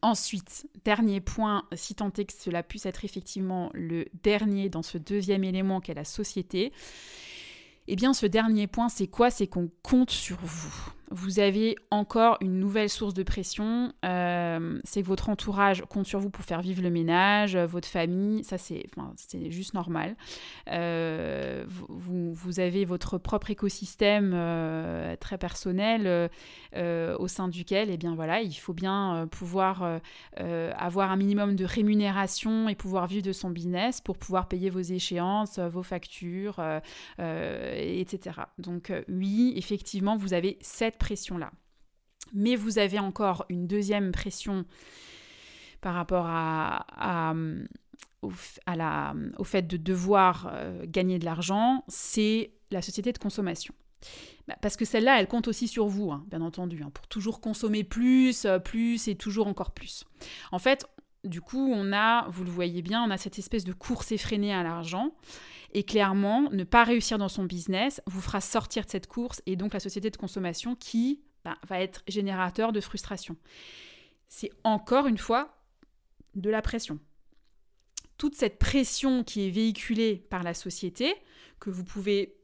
Ensuite, 0.00 0.68
dernier 0.84 1.20
point, 1.20 1.64
si 1.74 1.94
tant 1.94 2.12
est 2.12 2.26
que 2.26 2.32
cela 2.32 2.62
puisse 2.62 2.86
être 2.86 3.04
effectivement 3.04 3.70
le 3.74 4.06
dernier 4.22 4.68
dans 4.68 4.82
ce 4.82 4.96
deuxième 4.96 5.44
élément 5.44 5.80
qu'est 5.80 5.94
la 5.94 6.04
société, 6.04 6.72
eh 7.88 7.96
bien 7.96 8.12
ce 8.12 8.26
dernier 8.26 8.66
point, 8.66 8.88
c'est 8.88 9.08
quoi? 9.08 9.30
C'est 9.30 9.48
qu'on 9.48 9.70
compte 9.82 10.10
sur 10.10 10.38
vous 10.42 10.92
vous 11.10 11.40
avez 11.40 11.76
encore 11.90 12.36
une 12.40 12.58
nouvelle 12.58 12.88
source 12.88 13.14
de 13.14 13.22
pression. 13.22 13.92
Euh, 14.04 14.78
c'est 14.84 15.02
que 15.02 15.06
votre 15.06 15.28
entourage 15.28 15.82
compte 15.88 16.06
sur 16.06 16.20
vous 16.20 16.30
pour 16.30 16.44
faire 16.44 16.60
vivre 16.60 16.82
le 16.82 16.90
ménage, 16.90 17.56
euh, 17.56 17.66
votre 17.66 17.88
famille, 17.88 18.44
ça 18.44 18.58
c'est 18.58 18.84
enfin, 18.96 19.12
juste 19.48 19.74
normal. 19.74 20.16
Euh, 20.70 21.64
vous, 21.68 22.60
avez 22.60 22.84
votre 22.84 23.18
propre 23.18 23.50
écosystème 23.50 24.30
très 25.20 25.38
personnel 25.38 26.30
au 26.74 27.28
sein 27.28 27.48
duquel, 27.48 27.90
et 27.90 27.94
eh 27.94 27.96
bien 27.96 28.14
voilà, 28.14 28.40
il 28.40 28.54
faut 28.54 28.72
bien 28.72 29.28
pouvoir 29.30 30.00
avoir 30.36 31.10
un 31.10 31.16
minimum 31.16 31.56
de 31.56 31.64
rémunération 31.64 32.68
et 32.68 32.74
pouvoir 32.74 33.06
vivre 33.06 33.22
de 33.22 33.32
son 33.32 33.50
business 33.50 34.00
pour 34.00 34.16
pouvoir 34.18 34.48
payer 34.48 34.70
vos 34.70 34.80
échéances, 34.80 35.58
vos 35.58 35.82
factures, 35.82 36.60
etc. 37.18 38.40
Donc 38.58 38.92
oui, 39.08 39.52
effectivement, 39.56 40.16
vous 40.16 40.32
avez 40.32 40.58
cette 40.60 40.97
pression-là. 40.98 41.50
Mais 42.32 42.56
vous 42.56 42.78
avez 42.78 42.98
encore 42.98 43.46
une 43.48 43.66
deuxième 43.66 44.12
pression 44.12 44.64
par 45.80 45.94
rapport 45.94 46.26
à, 46.28 47.34
au, 48.22 48.32
la, 48.66 49.14
au, 49.38 49.44
fait 49.44 49.62
de 49.62 49.76
devoir 49.76 50.50
euh, 50.52 50.84
gagner 50.86 51.18
de 51.18 51.24
l'argent, 51.24 51.84
c'est 51.88 52.52
la 52.70 52.82
société 52.82 53.12
de 53.12 53.18
consommation. 53.18 53.74
Bah, 54.46 54.56
parce 54.60 54.76
que 54.76 54.84
celle-là, 54.84 55.20
elle 55.20 55.28
compte 55.28 55.48
aussi 55.48 55.68
sur 55.68 55.86
vous, 55.86 56.10
hein, 56.10 56.24
bien 56.28 56.40
entendu, 56.40 56.82
hein, 56.82 56.90
pour 56.92 57.06
toujours 57.06 57.40
consommer 57.40 57.84
plus, 57.84 58.44
euh, 58.44 58.58
plus 58.58 59.08
et 59.08 59.14
toujours 59.14 59.46
encore 59.46 59.72
plus. 59.72 60.04
En 60.52 60.58
fait, 60.58 60.86
du 61.24 61.40
coup, 61.40 61.72
on 61.72 61.92
a, 61.92 62.28
vous 62.28 62.44
le 62.44 62.50
voyez 62.50 62.82
bien, 62.82 63.02
on 63.02 63.10
a 63.10 63.18
cette 63.18 63.38
espèce 63.38 63.64
de 63.64 63.72
course 63.72 64.12
effrénée 64.12 64.52
à 64.54 64.62
l'argent. 64.62 65.14
Et 65.72 65.82
clairement, 65.82 66.48
ne 66.50 66.64
pas 66.64 66.84
réussir 66.84 67.18
dans 67.18 67.28
son 67.28 67.44
business 67.44 68.00
vous 68.06 68.20
fera 68.20 68.40
sortir 68.40 68.84
de 68.84 68.90
cette 68.90 69.06
course 69.06 69.42
et 69.46 69.56
donc 69.56 69.74
la 69.74 69.80
société 69.80 70.10
de 70.10 70.16
consommation 70.16 70.74
qui 70.74 71.20
bah, 71.44 71.58
va 71.68 71.80
être 71.80 72.02
générateur 72.08 72.72
de 72.72 72.80
frustration. 72.80 73.36
C'est 74.26 74.50
encore 74.64 75.06
une 75.06 75.18
fois 75.18 75.58
de 76.34 76.48
la 76.48 76.62
pression. 76.62 76.98
Toute 78.16 78.34
cette 78.34 78.58
pression 78.58 79.24
qui 79.24 79.46
est 79.46 79.50
véhiculée 79.50 80.16
par 80.30 80.42
la 80.42 80.54
société, 80.54 81.14
que 81.60 81.70
vous 81.70 81.84
pouvez 81.84 82.36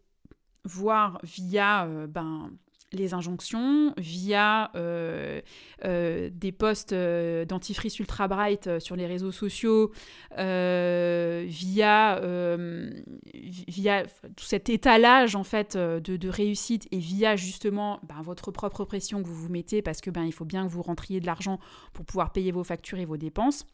voir 0.64 1.18
via 1.22 1.86
euh, 1.86 2.06
ben, 2.06 2.50
les 2.94 3.14
injonctions 3.14 3.94
via 3.96 4.70
euh, 4.74 5.40
euh, 5.84 6.30
des 6.32 6.52
posts 6.52 6.92
euh, 6.92 7.44
dentifrice 7.44 7.98
ultra 7.98 8.28
bright 8.28 8.78
sur 8.78 8.96
les 8.96 9.06
réseaux 9.06 9.32
sociaux, 9.32 9.92
via, 10.36 12.20
via 13.68 14.02
tout 14.36 14.44
cet 14.44 14.68
étalage 14.68 15.36
en 15.36 15.44
fait 15.44 15.76
de, 15.76 16.28
réussite 16.28 16.88
et 16.90 16.98
via 16.98 17.36
justement 17.36 18.00
ben, 18.08 18.22
votre 18.22 18.50
propre 18.50 18.84
pression 18.84 19.22
que 19.22 19.28
vous 19.28 19.34
vous 19.34 19.50
mettez 19.50 19.82
parce 19.82 20.00
que 20.00 20.10
ben 20.10 20.24
il 20.24 20.32
faut 20.32 20.44
bien 20.44 20.66
que 20.66 20.72
vous 20.72 20.82
rentriez 20.82 21.20
de 21.20 21.26
l'argent 21.26 21.58
pour 21.92 22.04
pouvoir 22.04 22.32
payer 22.32 22.52
vos 22.52 22.64
factures 22.64 22.98
et 22.98 23.04
vos 23.04 23.16
dépenses. 23.16 23.66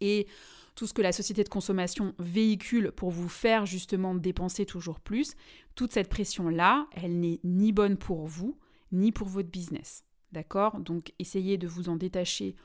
Et 0.00 0.26
tout 0.74 0.86
ce 0.86 0.94
que 0.94 1.02
la 1.02 1.12
société 1.12 1.44
de 1.44 1.48
consommation 1.48 2.14
véhicule 2.18 2.92
pour 2.92 3.10
vous 3.10 3.28
faire 3.28 3.66
justement 3.66 4.14
dépenser 4.14 4.66
toujours 4.66 5.00
plus, 5.00 5.34
toute 5.74 5.92
cette 5.92 6.08
pression-là, 6.08 6.88
elle 6.92 7.20
n'est 7.20 7.40
ni 7.44 7.72
bonne 7.72 7.96
pour 7.96 8.26
vous, 8.26 8.58
ni 8.92 9.12
pour 9.12 9.28
votre 9.28 9.50
business. 9.50 10.04
D'accord? 10.32 10.80
Donc 10.80 11.12
essayez 11.18 11.58
de 11.58 11.68
vous 11.68 11.88
en 11.88 11.96
détacher 11.96 12.56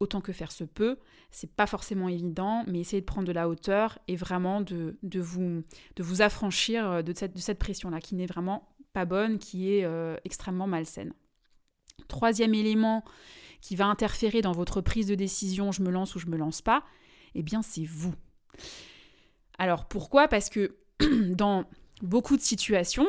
autant 0.00 0.20
que 0.20 0.32
faire 0.32 0.52
se 0.52 0.64
peut. 0.64 0.98
C'est 1.30 1.52
pas 1.52 1.66
forcément 1.66 2.08
évident, 2.08 2.64
mais 2.66 2.80
essayez 2.80 3.00
de 3.00 3.06
prendre 3.06 3.26
de 3.26 3.32
la 3.32 3.48
hauteur 3.48 3.98
et 4.08 4.16
vraiment 4.16 4.60
de, 4.60 4.96
vous, 5.14 6.22
affranchir 6.22 6.90
euh, 6.90 7.02
de 7.02 7.12
cette, 7.14 7.34
de 7.34 7.40
cette 7.40 7.58
pression-là, 7.58 8.00
qui 8.00 8.14
n'est 8.14 8.26
vraiment 8.26 8.68
pas 8.92 9.04
bonne, 9.04 9.38
qui 9.38 9.72
est 9.72 9.84
euh, 9.84 10.16
extrêmement 10.24 10.66
malsaine. 10.66 11.12
Troisième 12.06 12.54
élément 12.54 13.04
qui 13.60 13.74
va 13.74 13.86
interférer 13.86 14.40
dans 14.40 14.52
votre 14.52 14.80
prise 14.80 15.08
de 15.08 15.14
décision, 15.14 15.72
je 15.72 15.82
me 15.82 15.90
lance 15.90 16.14
ou 16.14 16.18
je 16.18 16.26
me 16.26 16.36
lance 16.36 16.62
pas, 16.62 16.84
eh 17.34 17.42
bien 17.42 17.62
c'est 17.62 17.84
vous. 17.84 18.14
Alors 19.58 19.86
pourquoi? 19.86 20.28
Parce 20.28 20.48
que 20.48 20.76
dans 21.34 21.64
beaucoup 22.02 22.36
de 22.36 22.42
situations, 22.42 23.06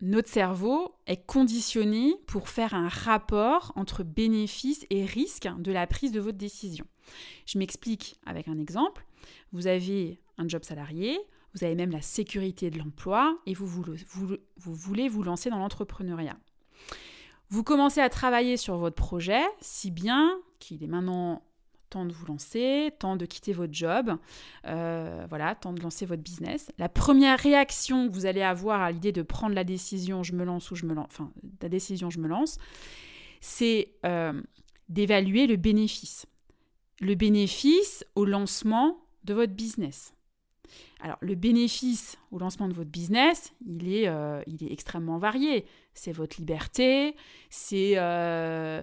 notre 0.00 0.28
cerveau 0.28 0.96
est 1.06 1.24
conditionné 1.26 2.16
pour 2.26 2.48
faire 2.48 2.74
un 2.74 2.88
rapport 2.88 3.72
entre 3.76 4.02
bénéfices 4.02 4.84
et 4.90 5.04
risques 5.04 5.48
de 5.58 5.70
la 5.70 5.86
prise 5.86 6.10
de 6.10 6.20
votre 6.20 6.38
décision. 6.38 6.84
Je 7.46 7.58
m'explique 7.58 8.16
avec 8.26 8.48
un 8.48 8.58
exemple. 8.58 9.06
Vous 9.52 9.68
avez 9.68 10.20
un 10.38 10.48
job 10.48 10.64
salarié, 10.64 11.18
vous 11.54 11.64
avez 11.64 11.76
même 11.76 11.92
la 11.92 12.02
sécurité 12.02 12.70
de 12.70 12.78
l'emploi 12.78 13.38
et 13.46 13.54
vous, 13.54 13.66
voulez 14.56 15.08
vous 15.08 15.22
lancer 15.22 15.50
dans 15.50 15.58
l'entrepreneuriat. 15.58 16.36
Vous 17.48 17.62
commencez 17.62 18.00
à 18.00 18.08
travailler 18.08 18.56
sur 18.56 18.78
votre 18.78 18.96
projet, 18.96 19.42
si 19.60 19.90
bien 19.90 20.36
qu'il 20.58 20.82
est 20.82 20.88
maintenant 20.88 21.42
temps 21.92 22.06
de 22.06 22.12
vous 22.12 22.24
lancer, 22.24 22.90
temps 22.98 23.16
de 23.16 23.26
quitter 23.26 23.52
votre 23.52 23.74
job, 23.74 24.16
euh, 24.66 25.26
voilà, 25.28 25.54
temps 25.54 25.74
de 25.74 25.80
lancer 25.80 26.06
votre 26.06 26.22
business. 26.22 26.70
La 26.78 26.88
première 26.88 27.38
réaction 27.38 28.08
que 28.08 28.14
vous 28.14 28.24
allez 28.24 28.40
avoir 28.40 28.80
à 28.80 28.90
l'idée 28.90 29.12
de 29.12 29.20
prendre 29.20 29.54
la 29.54 29.64
décision 29.64 30.22
je 30.22 30.32
me 30.32 30.44
lance 30.44 30.70
ou 30.70 30.74
je 30.74 30.86
me 30.86 30.94
lance, 30.94 31.08
enfin 31.10 31.30
la 31.60 31.68
décision 31.68 32.08
je 32.08 32.18
me 32.18 32.28
lance, 32.28 32.56
c'est 33.40 33.94
euh, 34.06 34.40
d'évaluer 34.88 35.46
le 35.46 35.56
bénéfice. 35.56 36.24
Le 37.00 37.14
bénéfice 37.14 38.04
au 38.14 38.24
lancement 38.24 38.96
de 39.24 39.34
votre 39.34 39.52
business. 39.52 40.14
Alors, 41.04 41.18
le 41.20 41.34
bénéfice 41.34 42.16
au 42.30 42.38
lancement 42.38 42.68
de 42.68 42.74
votre 42.74 42.90
business, 42.90 43.52
il 43.66 43.92
est, 43.92 44.06
euh, 44.06 44.40
il 44.46 44.62
est 44.62 44.72
extrêmement 44.72 45.18
varié. 45.18 45.66
C'est 45.94 46.12
votre 46.12 46.36
liberté, 46.38 47.16
c'est 47.50 47.94
euh, 47.96 48.82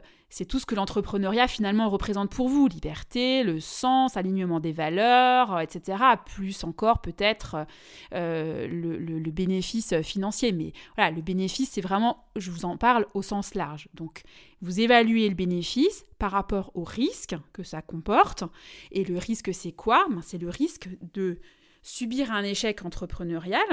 tout 0.50 0.60
ce 0.60 0.66
que 0.66 0.76
l'entrepreneuriat 0.76 1.48
finalement 1.48 1.90
représente 1.90 2.30
pour 2.30 2.50
vous. 2.50 2.68
Liberté, 2.68 3.44
le 3.44 3.62
sens, 3.62 4.18
alignement 4.18 4.60
des 4.60 4.74
valeurs, 4.74 5.56
euh, 5.56 5.60
etc. 5.60 5.98
Plus 6.26 6.66
encore 6.66 7.00
peut-être 7.00 7.66
le, 8.12 9.32
bénéfice 9.32 10.02
financier. 10.02 10.52
Mais 10.52 10.74
voilà, 10.98 11.12
le 11.12 11.22
bénéfice, 11.22 11.70
c'est 11.72 11.82
vraiment, 11.82 12.26
je 12.36 12.52
vous 12.52 12.66
en 12.66 12.76
parle 12.76 13.08
au 13.14 13.22
sens 13.22 13.56
large. 13.56 13.88
Donc, 13.94 14.24
vous 14.62 14.82
évaluez 14.82 15.30
le 15.30 15.36
bénéfice 15.36 16.04
par 16.18 16.32
rapport 16.32 16.72
au 16.76 16.84
risque 16.84 17.38
que 17.54 17.64
ça 17.64 17.82
comporte. 17.82 18.44
Et 18.92 19.06
le 19.06 19.18
risque, 19.18 19.54
c'est 19.54 19.72
quoi? 19.72 20.06
Ben, 20.10 20.22
C'est 20.22 20.38
le 20.38 20.50
risque 20.50 20.90
de 21.14 21.40
subir 21.82 22.32
un 22.32 22.44
échec 22.44 22.86
entrepreneurial, 22.86 23.66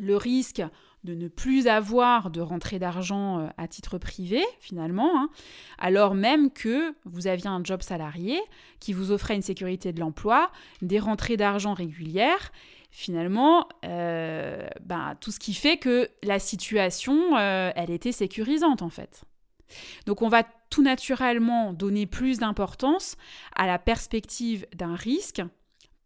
le 0.00 0.16
risque 0.16 0.62
de 1.04 1.14
ne 1.14 1.28
plus 1.28 1.66
avoir 1.68 2.30
de 2.30 2.40
rentrée 2.40 2.78
d'argent 2.78 3.40
euh, 3.40 3.48
à 3.58 3.68
titre 3.68 3.98
privé, 3.98 4.42
finalement, 4.58 5.20
hein, 5.20 5.28
alors 5.78 6.14
même 6.14 6.50
que 6.50 6.94
vous 7.04 7.26
aviez 7.26 7.46
un 7.46 7.62
job 7.62 7.82
salarié 7.82 8.40
qui 8.80 8.92
vous 8.92 9.12
offrait 9.12 9.36
une 9.36 9.42
sécurité 9.42 9.92
de 9.92 10.00
l'emploi, 10.00 10.50
des 10.80 10.98
rentrées 10.98 11.36
d'argent 11.36 11.74
régulières, 11.74 12.52
finalement, 12.90 13.68
euh, 13.84 14.66
ben, 14.80 15.16
tout 15.20 15.30
ce 15.30 15.38
qui 15.38 15.52
fait 15.52 15.76
que 15.76 16.08
la 16.22 16.38
situation, 16.38 17.36
euh, 17.36 17.70
elle 17.76 17.90
était 17.90 18.12
sécurisante 18.12 18.82
en 18.82 18.90
fait. 18.90 19.24
Donc 20.06 20.22
on 20.22 20.28
va 20.28 20.42
tout 20.70 20.82
naturellement 20.82 21.72
donner 21.72 22.06
plus 22.06 22.38
d'importance 22.38 23.16
à 23.56 23.66
la 23.66 23.78
perspective 23.78 24.66
d'un 24.74 24.94
risque 24.94 25.42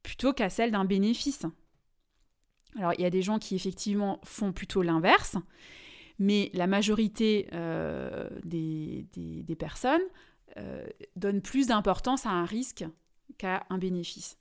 plutôt 0.09 0.33
qu'à 0.33 0.49
celle 0.49 0.71
d'un 0.71 0.87
bénéfice. 0.87 1.45
Alors 2.79 2.95
il 2.97 3.03
y 3.03 3.05
a 3.05 3.11
des 3.11 3.21
gens 3.21 3.39
qui 3.39 3.55
effectivement 3.55 4.21
font 4.25 4.53
plutôt 4.55 4.81
l'inverse, 4.81 5.37
mais 6.19 6.51
la 6.55 6.67
majorité 6.67 7.47
euh, 7.53 8.27
des, 8.43 9.07
personnes 9.59 10.01
euh, 10.57 10.87
donnent 11.17 11.43
plus 11.43 11.67
d'importance 11.67 12.25
à 12.25 12.31
un 12.31 12.47
risque 12.47 12.87
qu'à 13.37 13.67
un 13.69 13.77
bénéfice. 13.77 14.39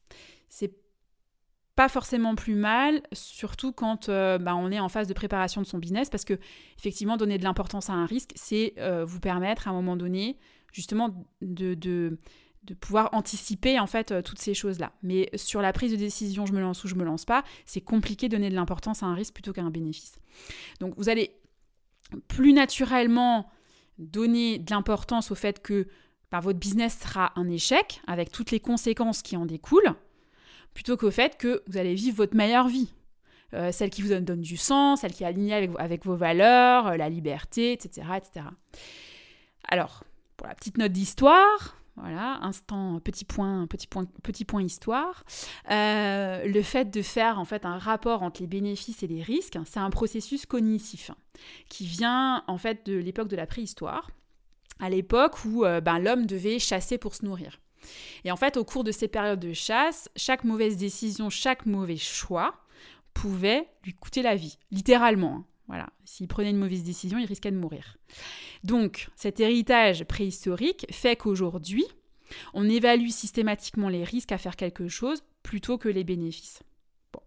C'est 0.47 0.73
pas 1.75 1.89
forcément 1.89 2.35
plus 2.35 2.55
mal, 2.55 3.01
surtout 3.11 3.73
quand 3.73 4.07
euh, 4.07 4.37
bah, 4.37 4.55
on 4.55 4.71
est 4.71 4.79
en 4.79 4.87
phase 4.87 5.09
de 5.09 5.13
préparation 5.13 5.61
de 5.61 5.67
son 5.67 5.79
business, 5.79 6.09
parce 6.09 6.23
que 6.23 6.39
effectivement, 6.77 7.17
donner 7.17 7.37
de 7.37 7.43
l'importance 7.43 7.89
à 7.89 7.93
un 7.93 8.05
risque, 8.05 8.31
c'est 8.35 8.73
vous 9.05 9.19
permettre 9.19 9.67
à 9.67 9.71
un 9.71 9.73
moment 9.73 9.97
donné, 9.97 10.37
justement, 10.71 11.27
de, 11.41 12.17
pouvoir 12.73 13.09
anticiper 13.13 13.79
en 13.79 13.87
fait 13.87 14.11
euh, 14.11 14.21
toutes 14.21 14.39
ces 14.39 14.53
choses-là. 14.53 14.91
Mais 15.03 15.29
sur 15.35 15.61
la 15.61 15.73
prise 15.73 15.91
de 15.91 15.97
décision, 15.97 16.45
je 16.45 16.53
me 16.53 16.59
lance 16.59 16.83
ou 16.83 16.87
je 16.87 16.95
me 16.95 17.03
lance 17.03 17.25
pas, 17.25 17.43
c'est 17.65 17.81
compliqué 17.81 18.27
de 18.29 18.35
donner 18.35 18.49
de 18.49 18.55
l'importance 18.55 19.03
à 19.03 19.05
un 19.05 19.13
risque 19.13 19.33
plutôt 19.33 19.53
qu'à 19.53 19.63
un 19.63 19.71
bénéfice. 19.71 20.19
Donc 20.79 20.93
vous 20.97 21.09
allez 21.09 21.31
plus 22.27 22.53
naturellement 22.53 23.49
donner 23.97 24.59
de 24.59 24.71
l'importance 24.71 25.31
au 25.31 25.35
fait 25.35 25.61
que 25.61 25.87
bah, 26.31 26.39
votre 26.39 26.59
business 26.59 26.99
sera 26.99 27.31
un 27.35 27.49
échec 27.49 28.01
avec 28.07 28.31
toutes 28.31 28.51
les 28.51 28.59
conséquences 28.59 29.21
qui 29.21 29.37
en 29.37 29.45
découlent 29.45 29.95
plutôt 30.73 30.95
qu'au 30.95 31.09
fait 31.09 31.37
que 31.37 31.63
vous 31.67 31.77
allez 31.77 31.95
vivre 31.95 32.17
votre 32.17 32.35
meilleure 32.35 32.67
vie. 32.67 32.93
Euh, 33.53 33.71
celle 33.71 33.89
qui 33.89 34.01
vous 34.01 34.09
donne, 34.09 34.41
du 34.41 34.57
sens, 34.57 35.01
celle 35.01 35.13
qui 35.13 35.23
est 35.23 35.25
alignée 35.25 35.53
avec, 35.53 35.71
avec 35.79 36.05
vos 36.05 36.15
valeurs, 36.15 36.87
euh, 36.87 36.97
la 36.97 37.09
liberté, 37.09 37.71
etc., 37.71 38.05
etc. 38.17 38.45
Alors, 39.67 40.03
pour 40.35 40.47
la 40.47 40.53
petite 40.53 40.77
note 40.77 40.91
d'histoire, 40.91 41.77
voilà, 41.97 42.39
instant, 42.43 42.99
petit 42.99 43.25
point, 43.25 43.67
petit 43.67 43.87
point, 43.87 44.05
petit 44.23 44.45
point 44.45 44.61
histoire. 44.61 45.23
Euh, 45.71 46.45
le 46.45 46.61
fait 46.61 46.91
de 46.91 47.01
faire 47.01 47.39
en 47.39 47.45
fait 47.45 47.65
un 47.65 47.77
rapport 47.77 48.23
entre 48.23 48.41
les 48.41 48.47
bénéfices 48.47 49.03
et 49.03 49.07
les 49.07 49.21
risques, 49.21 49.57
c'est 49.65 49.79
un 49.79 49.89
processus 49.89 50.45
cognitif 50.45 51.11
qui 51.69 51.85
vient 51.85 52.43
en 52.47 52.57
fait 52.57 52.85
de 52.85 52.95
l'époque 52.95 53.27
de 53.27 53.35
la 53.35 53.47
préhistoire, 53.47 54.11
à 54.79 54.89
l'époque 54.89 55.43
où 55.45 55.63
ben, 55.63 55.99
l'homme 55.99 56.25
devait 56.25 56.59
chasser 56.59 56.97
pour 56.97 57.15
se 57.15 57.25
nourrir. 57.25 57.59
Et 58.23 58.31
en 58.31 58.35
fait, 58.35 58.57
au 58.57 58.63
cours 58.63 58.83
de 58.83 58.91
ces 58.91 59.07
périodes 59.07 59.39
de 59.39 59.53
chasse, 59.53 60.09
chaque 60.15 60.43
mauvaise 60.43 60.77
décision, 60.77 61.29
chaque 61.29 61.65
mauvais 61.65 61.97
choix 61.97 62.55
pouvait 63.13 63.67
lui 63.83 63.93
coûter 63.93 64.21
la 64.21 64.35
vie, 64.35 64.57
littéralement. 64.71 65.43
Voilà, 65.67 65.89
s'il 66.05 66.27
prenait 66.27 66.51
une 66.51 66.57
mauvaise 66.57 66.83
décision, 66.83 67.17
il 67.17 67.25
risquait 67.25 67.51
de 67.51 67.57
mourir. 67.57 67.97
Donc, 68.63 69.09
cet 69.15 69.39
héritage 69.39 70.05
préhistorique 70.05 70.85
fait 70.91 71.17
qu'aujourd'hui, 71.17 71.85
on 72.53 72.67
évalue 72.67 73.09
systématiquement 73.09 73.89
les 73.89 74.03
risques 74.03 74.31
à 74.31 74.37
faire 74.37 74.55
quelque 74.55 74.87
chose 74.87 75.23
plutôt 75.43 75.77
que 75.77 75.89
les 75.89 76.03
bénéfices. 76.03 76.63
Bon. 77.11 77.21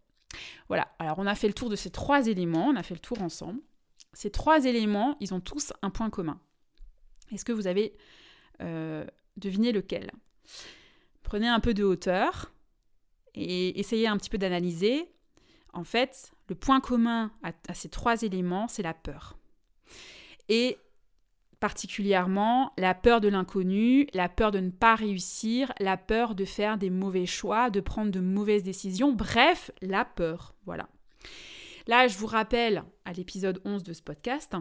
Voilà, 0.69 0.95
alors 0.99 1.19
on 1.19 1.27
a 1.27 1.35
fait 1.35 1.49
le 1.49 1.55
tour 1.55 1.69
de 1.69 1.77
ces 1.77 1.91
trois 1.91 2.27
éléments, 2.27 2.69
on 2.69 2.77
a 2.77 2.83
fait 2.83 2.95
le 2.95 3.01
tour 3.01 3.21
ensemble. 3.23 3.61
Ces 4.13 4.31
trois 4.31 4.65
éléments, 4.65 5.17
ils 5.21 5.35
ont 5.35 5.41
tous 5.41 5.73
un 5.83 5.91
point 5.91 6.11
commun. 6.11 6.41
Est-ce 7.33 7.45
que 7.45 7.53
vous 7.53 7.67
avez 7.67 7.97
euh, 8.61 9.05
deviné 9.37 9.73
lequel? 9.73 10.11
Prenez 11.23 11.49
un 11.49 11.61
peu 11.61 11.75
de 11.75 11.85
hauteur 11.85 12.53
et 13.35 13.79
essayez 13.79 14.09
un 14.09 14.17
petit 14.17 14.31
peu 14.31 14.39
d'analyser. 14.39 15.09
En 15.73 15.85
fait, 15.85 16.33
le 16.49 16.55
point 16.55 16.81
commun 16.81 17.31
à, 17.43 17.75
ces 17.75 17.89
trois 17.89 18.23
éléments, 18.23 18.69
c'est 18.69 18.83
la 18.83 18.95
peur. 18.95 19.37
Et 20.49 20.79
particulièrement 21.61 22.73
la 22.79 22.95
peur 22.95 23.21
de 23.21 23.29
l'inconnu, 23.29 24.07
la 24.15 24.29
peur 24.29 24.51
de 24.51 24.59
ne 24.59 24.71
pas 24.71 24.95
réussir, 24.95 25.73
la 25.79 25.97
peur 25.97 26.35
de 26.35 26.45
faire 26.45 26.79
des 26.79 26.91
mauvais 26.91 27.27
choix, 27.27 27.71
de 27.71 27.81
prendre 27.81 28.11
de 28.11 28.21
mauvaises 28.21 28.63
décisions, 28.63 29.13
bref, 29.13 29.71
la 29.83 30.05
peur. 30.05 30.55
Voilà. 30.65 30.89
Là, 31.87 32.09
je 32.09 32.17
vous 32.17 32.27
rappelle 32.27 32.85
à 33.05 33.13
l'épisode 33.13 33.61
11 33.65 33.83
de 33.83 33.93
ce 33.93 34.03
podcast 34.03 34.57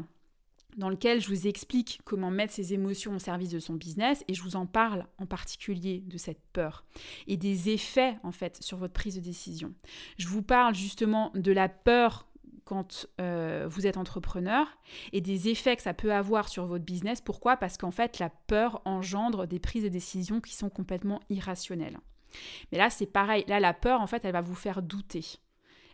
dans 0.78 0.90
lequel 0.90 1.22
je 1.22 1.28
vous 1.28 1.48
explique 1.48 2.00
comment 2.06 2.32
mettre 2.32 2.54
ses 2.54 2.74
émotions 2.74 3.16
au 3.16 3.20
service 3.20 3.50
de 3.50 3.60
son 3.60 3.74
business 3.74 4.24
et 4.28 4.34
je 4.34 4.42
vous 4.42 4.56
en 4.56 4.66
parle 4.66 5.06
en 5.18 5.26
particulier 5.26 6.04
de 6.06 6.18
cette 6.18 6.42
peur 6.54 6.86
et 7.28 7.38
des 7.38 7.70
effets 7.70 8.18
en 8.24 8.32
fait 8.32 8.62
sur 8.62 8.78
votre 8.78 8.94
prise 8.94 9.16
de 9.16 9.22
décision. 9.22 9.74
Je 10.18 10.28
vous 10.28 10.42
parle 10.42 10.76
justement 10.76 11.32
de 11.36 11.52
la 11.52 11.70
peur 11.70 12.30
quand 12.70 13.08
euh, 13.20 13.66
vous 13.68 13.88
êtes 13.88 13.98
entrepreneur 13.98 14.68
et 15.12 15.22
des 15.22 15.50
effets 15.50 15.76
que 15.76 15.82
ça 15.82 15.96
peut 15.96 16.14
avoir 16.14 16.48
sur 16.48 16.68
votre 16.68 16.86
business. 16.86 17.20
Pourquoi? 17.20 17.58
Parce 17.58 17.78
qu'en 17.78 17.90
fait, 17.90 18.20
la 18.20 18.30
peur 18.30 18.84
engendre 18.86 19.48
des 19.48 19.60
prises 19.60 19.84
de 19.84 19.90
décision 19.90 20.40
qui 20.40 20.54
sont 20.54 20.70
complètement 20.70 21.20
irrationnelles. 21.32 21.98
Mais 22.72 22.78
là, 22.78 22.92
c'est 22.92 23.08
pareil. 23.08 23.44
Là, 23.48 23.60
la 23.60 23.74
peur, 23.74 24.02
en 24.02 24.08
fait, 24.08 24.24
elle 24.24 24.34
va 24.34 24.42
vous 24.42 24.54
faire 24.54 24.84
douter. 24.84 25.26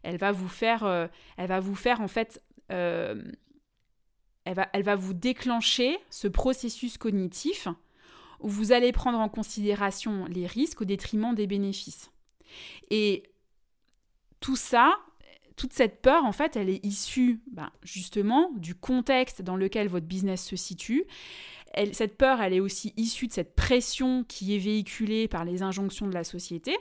Elle 0.04 0.18
va 0.18 0.34
vous 0.34 0.50
faire, 0.50 0.84
euh, 0.84 1.08
elle 1.38 1.48
va 1.48 1.62
vous 1.62 1.76
faire 1.76 2.02
en 2.02 2.10
fait 2.10 2.44
euh, 2.72 3.24
elle 4.46 4.84
va, 4.84 4.96
vous 4.96 5.14
déclencher 5.14 5.98
ce 6.10 6.28
processus 6.28 6.98
cognitif 6.98 7.68
où 8.40 8.48
vous 8.48 8.72
allez 8.72 8.92
prendre 8.92 9.20
en 9.20 9.30
considération 9.30 10.26
les 10.26 10.46
risques 10.46 10.82
au 10.82 10.86
détriment 10.86 11.34
des 11.34 11.48
bénéfices. 11.48 12.12
Et 12.92 13.24
tout 14.40 14.56
ça, 14.56 14.96
toute 15.56 15.74
cette 15.74 16.02
peur, 16.02 16.26
en 16.26 16.32
fait, 16.32 16.56
elle 16.56 16.70
est 16.70 16.86
issue 16.86 17.42
ben, 17.52 17.72
justement 17.82 18.52
du 18.56 18.76
contexte 18.76 19.42
dans 19.42 19.56
lequel 19.56 19.88
votre 19.88 20.06
business 20.06 20.46
se 20.46 20.56
situe. 20.56 21.06
cette 21.94 22.18
peur, 22.18 22.42
elle 22.42 22.54
est 22.54 22.60
aussi 22.60 22.94
issue 22.98 23.28
de 23.28 23.34
cette 23.34 23.56
pression 23.56 24.24
qui 24.26 24.56
est 24.56 24.60
véhiculée 24.60 25.28
par 25.28 25.44
les 25.44 25.64
injonctions 25.64 26.08
de 26.08 26.14
la 26.14 26.24
société 26.24 26.78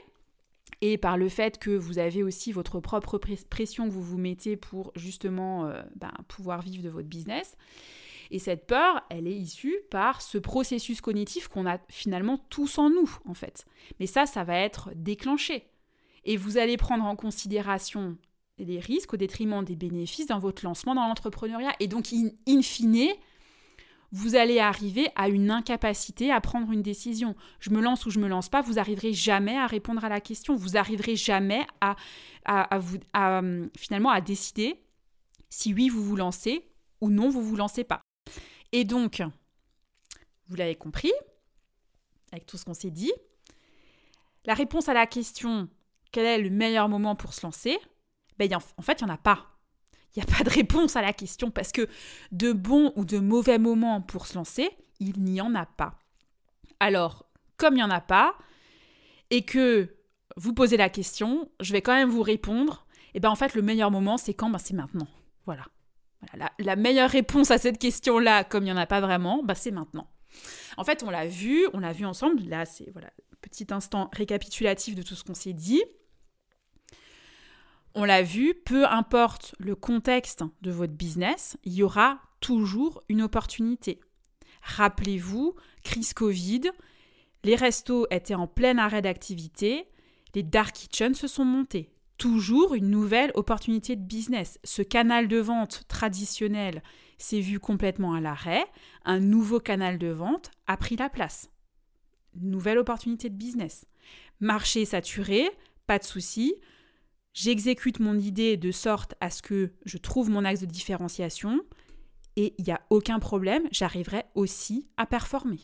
et 0.81 0.97
par 0.97 1.17
le 1.17 1.29
fait 1.29 1.57
que 1.57 1.71
vous 1.71 1.99
avez 1.99 2.23
aussi 2.23 2.51
votre 2.51 2.79
propre 2.79 3.19
pression 3.49 3.85
que 3.85 3.93
vous 3.93 4.03
vous 4.03 4.17
mettez 4.17 4.55
pour 4.57 4.91
justement 4.95 5.65
euh, 5.67 5.81
ben, 5.95 6.11
pouvoir 6.27 6.61
vivre 6.61 6.83
de 6.83 6.89
votre 6.89 7.07
business. 7.07 7.55
Et 8.31 8.39
cette 8.39 8.65
peur, 8.65 9.03
elle 9.09 9.27
est 9.27 9.35
issue 9.35 9.75
par 9.91 10.21
ce 10.21 10.37
processus 10.37 11.01
cognitif 11.01 11.47
qu'on 11.47 11.67
a 11.67 11.77
finalement 11.89 12.37
tous 12.49 12.77
en 12.77 12.89
nous, 12.89 13.09
en 13.25 13.33
fait. 13.33 13.65
Mais 13.99 14.07
ça, 14.07 14.25
ça 14.25 14.43
va 14.43 14.57
être 14.57 14.89
déclenché. 14.95 15.65
Et 16.23 16.37
vous 16.37 16.57
allez 16.57 16.75
prendre 16.75 17.05
en 17.05 17.15
considération 17.15 18.17
les 18.57 18.79
risques 18.79 19.13
au 19.13 19.17
détriment 19.17 19.63
des 19.63 19.75
bénéfices 19.75 20.27
dans 20.27 20.39
votre 20.39 20.65
lancement 20.65 20.95
dans 20.95 21.07
l'entrepreneuriat. 21.07 21.73
Et 21.79 21.87
donc, 21.87 22.11
in 22.13 22.61
fine, 22.61 23.09
vous 24.15 24.35
allez 24.35 24.59
arriver 24.59 25.09
à 25.17 25.27
une 25.27 25.51
incapacité 25.51 26.31
à 26.31 26.39
prendre 26.39 26.71
une 26.71 26.81
décision. 26.81 27.35
Je 27.59 27.69
me 27.69 27.81
lance 27.81 28.05
ou 28.05 28.11
je 28.11 28.19
me 28.19 28.29
lance 28.29 28.47
pas, 28.47 28.61
vous 28.61 28.79
arriverez 28.79 29.11
jamais 29.11 29.57
à 29.57 29.67
répondre 29.67 30.05
à 30.05 30.09
la 30.09 30.21
question. 30.21 30.55
Vous 30.55 30.77
arriverez 30.77 31.17
jamais 31.17 31.67
à, 31.81 31.97
euh, 32.47 33.67
finalement 33.77 34.09
à 34.09 34.21
décider 34.21 34.81
si 35.49 35.73
oui 35.73 35.89
vous 35.89 36.01
vous 36.01 36.15
lancez 36.15 36.71
ou 37.01 37.09
non 37.09 37.27
vous 37.27 37.43
vous 37.43 37.57
lancez 37.57 37.83
pas. 37.83 38.01
Et 38.71 38.85
donc, 38.85 39.21
vous 40.47 40.55
l'avez 40.55 40.75
compris, 40.75 41.11
avec 42.31 42.45
tout 42.45 42.55
ce 42.55 42.63
qu'on 42.63 42.73
s'est 42.73 42.91
dit, 42.91 43.11
la 44.45 44.53
réponse 44.53 44.87
à 44.87 44.93
la 44.93 45.07
question 45.07 45.67
quel 46.13 46.25
est 46.25 46.37
le 46.37 46.51
meilleur 46.51 46.87
moment 46.87 47.17
pour 47.17 47.33
se 47.33 47.45
lancer, 47.45 47.77
ben, 48.37 48.49
en 48.77 48.81
fait, 48.81 49.01
il 49.01 49.05
n'y 49.05 49.11
en 49.11 49.13
a 49.13 49.17
pas 49.17 49.54
il 50.15 50.23
n'y 50.23 50.23
a 50.23 50.37
pas 50.37 50.43
de 50.43 50.49
réponse 50.49 50.95
à 50.95 51.01
la 51.01 51.13
question 51.13 51.51
parce 51.51 51.71
que 51.71 51.87
de 52.31 52.51
bons 52.53 52.93
ou 52.95 53.05
de 53.05 53.19
mauvais 53.19 53.57
moments 53.57 54.01
pour 54.01 54.27
se 54.27 54.35
lancer, 54.35 54.69
il 54.99 55.21
n'y 55.21 55.41
en 55.41 55.55
a 55.55 55.65
pas. 55.65 55.99
Alors, 56.79 57.25
comme 57.57 57.73
il 57.73 57.77
n'y 57.77 57.83
en 57.83 57.89
a 57.89 58.01
pas, 58.01 58.35
et 59.29 59.43
que 59.43 59.95
vous 60.37 60.53
posez 60.53 60.77
la 60.77 60.89
question, 60.89 61.49
je 61.59 61.71
vais 61.71 61.81
quand 61.81 61.93
même 61.93 62.09
vous 62.09 62.21
répondre. 62.21 62.85
Et 63.07 63.17
eh 63.17 63.19
bien 63.19 63.29
en 63.29 63.35
fait, 63.35 63.55
le 63.55 63.61
meilleur 63.61 63.91
moment, 63.91 64.17
c'est 64.17 64.33
quand? 64.33 64.49
Ben, 64.49 64.59
C'est 64.59 64.73
maintenant. 64.73 65.07
Voilà. 65.45 65.65
la, 66.57 66.75
meilleure 66.75 67.09
réponse 67.09 67.51
à 67.51 67.57
cette 67.57 67.77
question-là, 67.77 68.43
comme 68.43 68.63
il 68.63 68.67
n'y 68.67 68.71
en 68.71 68.77
a 68.77 68.87
pas 68.87 68.99
vraiment, 68.99 69.43
ben, 69.43 69.53
c'est 69.53 69.71
maintenant. 69.71 70.09
En 70.77 70.83
fait, 70.83 71.03
on 71.03 71.09
l'a 71.09 71.27
vu, 71.27 71.65
on 71.73 71.79
l'a 71.79 71.93
vu 71.93 72.05
ensemble. 72.05 72.43
Là, 72.43 72.65
c'est 72.65 72.89
voilà, 72.91 73.09
petit 73.41 73.67
instant 73.71 74.09
récapitulatif 74.11 74.95
de 74.95 75.01
tout 75.01 75.15
ce 75.15 75.23
qu'on 75.23 75.33
s'est 75.33 75.53
dit 75.53 75.83
on 77.95 78.03
l'a 78.03 78.21
vu, 78.21 78.53
peu 78.53 78.85
importe 78.85 79.55
le 79.57 79.73
contexte 79.73 80.43
de 80.61 80.71
votre 80.71 80.93
business, 80.93 81.57
il 81.63 81.73
y 81.73 81.83
aura 81.83 82.19
toujours 82.41 83.01
une 83.07 83.21
opportunité. 83.21 84.01
Rappelez-vous, 84.61 85.55
crise 85.83 86.13
Covid, 86.13 86.63
les 87.43 87.55
restos 87.55 88.05
étaient 88.11 88.35
en 88.35 88.47
plein 88.47 88.77
arrêt 88.77 89.01
d'activité, 89.01 89.87
les 90.33 90.43
dark 90.43 90.75
kitchens 90.75 91.15
se 91.15 91.27
sont 91.27 91.45
montés. 91.45 91.89
Toujours 92.17 92.75
une 92.75 92.89
nouvelle 92.89 93.31
opportunité 93.35 93.95
de 93.95 94.01
business. 94.01 94.59
Ce 94.63 94.81
canal 94.81 95.27
de 95.27 95.37
vente 95.37 95.83
traditionnel 95.87 96.83
s'est 97.17 97.39
vu 97.39 97.59
complètement 97.59 98.13
à 98.13 98.21
l'arrêt. 98.21 98.65
Un 99.05 99.19
nouveau 99.19 99.59
canal 99.59 99.97
de 99.97 100.07
vente 100.07 100.51
a 100.67 100.75
pris 100.75 100.97
la 100.97 101.09
place. 101.09 101.49
Nouvelle 102.35 102.77
opportunité 102.77 103.29
de 103.29 103.35
business. 103.35 103.85
Marché 104.41 104.83
saturé, 104.83 105.49
pas 105.87 105.99
de 105.99 106.03
souci 106.03 106.55
j'exécute 107.35 107.99
mon 107.99 108.17
idée 108.17 108.57
de 108.57 108.71
sorte 108.71 109.13
à 109.19 109.29
ce 109.29 109.43
que 109.43 109.71
je 109.85 109.97
trouve 109.99 110.31
mon 110.31 110.43
axe 110.43 110.61
de 110.61 110.65
différenciation 110.65 111.61
et 112.37 112.55
il 112.57 112.65
n'y 112.65 112.71
a 112.71 112.81
aucun 112.89 113.19
problème, 113.19 113.63
j'arriverai 113.71 114.23
aussi 114.33 114.87
à 114.97 115.05
performer. 115.05 115.59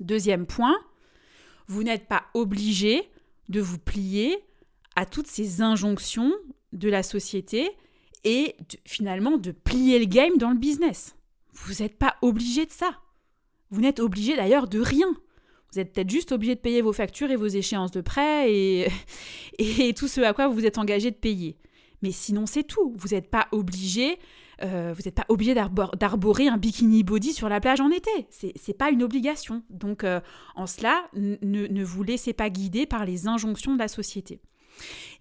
Deuxième 0.00 0.46
point, 0.46 0.76
vous 1.68 1.82
n'êtes 1.82 2.06
pas 2.06 2.24
obligé 2.34 3.08
de 3.48 3.60
vous 3.60 3.78
plier 3.78 4.36
à 4.96 5.06
toutes 5.06 5.26
ces 5.26 5.62
injonctions 5.62 6.32
de 6.72 6.88
la 6.88 7.02
société 7.02 7.70
et 8.24 8.56
finalement 8.84 9.38
de 9.38 9.52
plier 9.52 9.98
le 9.98 10.06
game 10.06 10.36
dans 10.38 10.50
le 10.50 10.58
business. 10.58 11.14
Vous 11.52 11.82
n'êtes 11.82 11.98
pas 11.98 12.16
obligé 12.20 12.66
de 12.66 12.72
ça. 12.72 12.98
Vous 13.70 13.80
n'êtes 13.80 14.00
obligé 14.00 14.36
d'ailleurs 14.36 14.66
de 14.66 14.80
rien. 14.80 15.14
Vous 15.74 15.80
êtes 15.80 15.92
peut-être 15.92 16.10
juste 16.10 16.30
obligé 16.30 16.54
de 16.54 16.60
payer 16.60 16.82
vos 16.82 16.92
factures 16.92 17.32
et 17.32 17.36
vos 17.36 17.48
échéances 17.48 17.90
de 17.90 18.00
prêt 18.00 18.48
et, 19.58 19.94
tout 19.94 20.06
ce 20.06 20.20
à 20.20 20.32
quoi 20.32 20.46
vous 20.46 20.54
vous 20.54 20.66
êtes 20.66 20.78
engagé 20.78 21.10
de 21.10 21.16
payer. 21.16 21.56
Mais 22.00 22.12
sinon, 22.12 22.46
c'est 22.46 22.62
tout. 22.62 22.94
Vous 22.96 23.08
n'êtes 23.08 23.28
pas 23.28 23.48
obligé 23.50 24.18
euh, 24.62 24.94
vous 24.96 25.02
n'êtes 25.04 25.16
pas 25.16 25.24
obligé 25.28 25.52
d'arborer 25.52 26.46
un 26.46 26.58
bikini 26.58 27.02
body 27.02 27.32
sur 27.32 27.48
la 27.48 27.58
plage 27.58 27.80
en 27.80 27.90
été. 27.90 28.10
C'est 28.30 28.78
pas 28.78 28.90
une 28.90 29.02
obligation. 29.02 29.64
Donc, 29.68 30.04
euh, 30.04 30.20
en 30.54 30.68
cela, 30.68 31.08
ne, 31.12 31.82
vous 31.82 32.04
laissez 32.04 32.32
pas 32.32 32.50
guider 32.50 32.86
par 32.86 33.04
les 33.04 33.26
injonctions 33.26 33.74
de 33.74 33.80
la 33.80 33.88
société. 33.88 34.40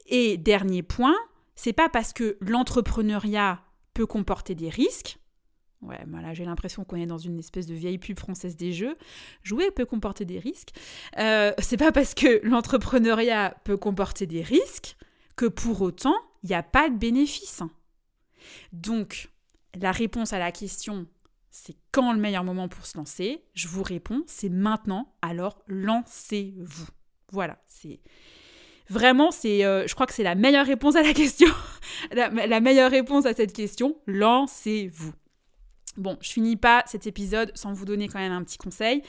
Et 0.05 0.37
dernier 0.37 0.83
point, 0.83 1.15
c'est 1.55 1.73
pas 1.73 1.89
parce 1.89 2.13
que 2.13 2.37
l'entrepreneuriat 2.41 3.59
peut 3.95 4.05
comporter 4.05 4.53
des 4.53 4.69
risques. 4.69 5.17
Ouais, 5.83 5.99
voilà, 6.07 6.33
j'ai 6.33 6.45
l'impression 6.45 6.85
qu'on 6.85 6.95
est 6.95 7.05
dans 7.05 7.17
une 7.17 7.39
espèce 7.39 7.65
de 7.65 7.73
vieille 7.73 7.97
pub 7.97 8.17
française 8.17 8.55
des 8.55 8.71
jeux. 8.71 8.95
Jouer 9.43 9.69
peut 9.71 9.85
comporter 9.85 10.23
des 10.23 10.39
risques. 10.39 10.69
Euh, 11.19 11.51
c'est 11.59 11.77
pas 11.77 11.91
parce 11.91 12.13
que 12.13 12.39
l'entrepreneuriat 12.43 13.55
peut 13.65 13.75
comporter 13.75 14.25
des 14.25 14.41
risques 14.41 14.95
que 15.35 15.45
pour 15.45 15.81
autant, 15.81 16.15
il 16.43 16.49
n'y 16.49 16.55
a 16.55 16.63
pas 16.63 16.89
de 16.89 16.95
bénéfices. 16.95 17.63
Donc, 18.71 19.29
la 19.79 19.91
réponse 19.91 20.31
à 20.31 20.39
la 20.39 20.51
question, 20.51 21.05
c'est 21.49 21.75
quand 21.91 22.13
le 22.13 22.19
meilleur 22.19 22.43
moment 22.43 22.69
pour 22.69 22.85
se 22.85 22.97
lancer? 22.97 23.43
Je 23.53 23.67
vous 23.67 23.83
réponds, 23.83 24.23
c'est 24.25 24.49
maintenant, 24.49 25.13
alors 25.21 25.61
lancez-vous. 25.67 26.87
Voilà, 27.31 27.61
c'est 27.67 27.99
vraiment, 28.89 29.31
c'est, 29.31 29.65
euh, 29.65 29.85
je 29.87 29.93
crois 29.95 30.05
que 30.05 30.13
c'est 30.13 30.23
la 30.23 30.35
meilleure 30.35 30.65
réponse 30.65 30.95
à 30.95 31.01
la 31.01 31.13
question, 31.13 31.49
la 32.11 32.59
meilleure 32.61 32.91
réponse 32.91 33.25
à 33.25 33.33
cette 33.33 33.53
question, 33.53 33.97
lancez-vous. 34.07 35.13
Bon, 35.95 36.17
je 36.21 36.31
finis 36.31 36.55
pas 36.55 36.83
cet 36.87 37.05
épisode 37.05 37.51
sans 37.55 37.71
vous 37.71 37.85
donner 37.85 38.07
quand 38.07 38.19
même 38.19 38.31
un 38.31 38.43
petit 38.43 38.57
conseil. 38.57 39.03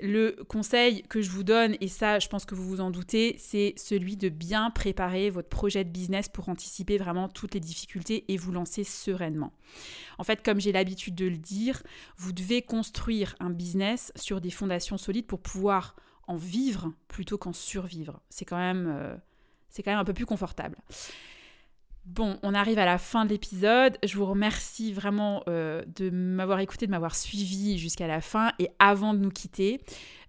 Le 0.00 0.42
conseil 0.48 1.02
que 1.02 1.22
je 1.22 1.30
vous 1.30 1.44
donne, 1.44 1.76
et 1.80 1.86
ça 1.86 2.18
je 2.18 2.26
pense 2.28 2.44
que 2.44 2.56
vous 2.56 2.66
vous 2.66 2.80
en 2.80 2.90
doutez, 2.90 3.36
c'est 3.38 3.74
celui 3.76 4.16
de 4.16 4.28
bien 4.28 4.70
préparer 4.70 5.30
votre 5.30 5.48
projet 5.48 5.84
de 5.84 5.90
business 5.90 6.28
pour 6.28 6.48
anticiper 6.48 6.98
vraiment 6.98 7.28
toutes 7.28 7.54
les 7.54 7.60
difficultés 7.60 8.24
et 8.28 8.36
vous 8.36 8.50
lancer 8.50 8.82
sereinement. 8.82 9.52
En 10.18 10.24
fait, 10.24 10.44
comme 10.44 10.60
j'ai 10.60 10.72
l'habitude 10.72 11.14
de 11.14 11.26
le 11.26 11.36
dire, 11.36 11.82
vous 12.16 12.32
devez 12.32 12.60
construire 12.60 13.36
un 13.38 13.50
business 13.50 14.12
sur 14.16 14.40
des 14.40 14.50
fondations 14.50 14.98
solides 14.98 15.26
pour 15.26 15.40
pouvoir 15.40 15.94
en 16.26 16.36
vivre 16.36 16.92
plutôt 17.06 17.38
qu'en 17.38 17.52
survivre. 17.52 18.20
C'est 18.30 18.44
quand 18.44 18.58
même... 18.58 18.88
Euh, 18.88 19.16
c'est 19.68 19.82
quand 19.82 19.90
même 19.90 20.00
un 20.00 20.04
peu 20.04 20.14
plus 20.14 20.26
confortable. 20.26 20.78
Bon, 22.06 22.38
on 22.44 22.54
arrive 22.54 22.78
à 22.78 22.84
la 22.84 22.98
fin 22.98 23.24
de 23.24 23.30
l'épisode. 23.30 23.98
Je 24.04 24.16
vous 24.16 24.26
remercie 24.26 24.92
vraiment 24.92 25.42
euh, 25.48 25.82
de 25.96 26.08
m'avoir 26.08 26.60
écouté, 26.60 26.86
de 26.86 26.92
m'avoir 26.92 27.16
suivi 27.16 27.78
jusqu'à 27.78 28.06
la 28.06 28.20
fin. 28.20 28.52
Et 28.60 28.70
avant 28.78 29.12
de 29.12 29.18
nous 29.18 29.30
quitter, 29.30 29.80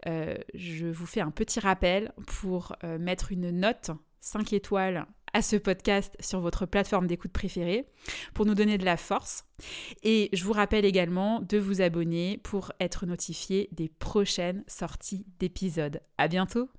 euh, 0.08 0.36
je 0.56 0.88
vous 0.88 1.06
fais 1.06 1.22
un 1.22 1.30
petit 1.30 1.60
rappel 1.60 2.14
pour 2.26 2.76
euh, 2.84 2.98
mettre 2.98 3.32
une 3.32 3.52
note 3.52 3.92
5 4.22 4.54
étoiles 4.54 5.06
à 5.34 5.44
ce 5.44 5.56
podcast 5.56 6.16
sur 6.20 6.40
votre 6.40 6.66
plateforme 6.66 7.06
d'écoute 7.06 7.32
préférée 7.32 7.88
pour 8.34 8.48
nous 8.48 8.56
donner 8.56 8.80
de 8.80 8.86
la 8.86 8.98
force. 8.98 9.46
Et 10.02 10.30
je 10.34 10.44
vous 10.44 10.54
rappelle 10.54 10.84
également 10.84 11.42
de 11.42 11.60
vous 11.60 11.82
abonner 11.82 12.40
pour 12.40 12.72
être 12.80 13.06
notifié 13.06 13.70
des 13.72 13.88
prochaines 13.88 14.64
sorties 14.66 15.28
d'épisodes. 15.38 16.02
À 16.18 16.28
bientôt! 16.28 16.72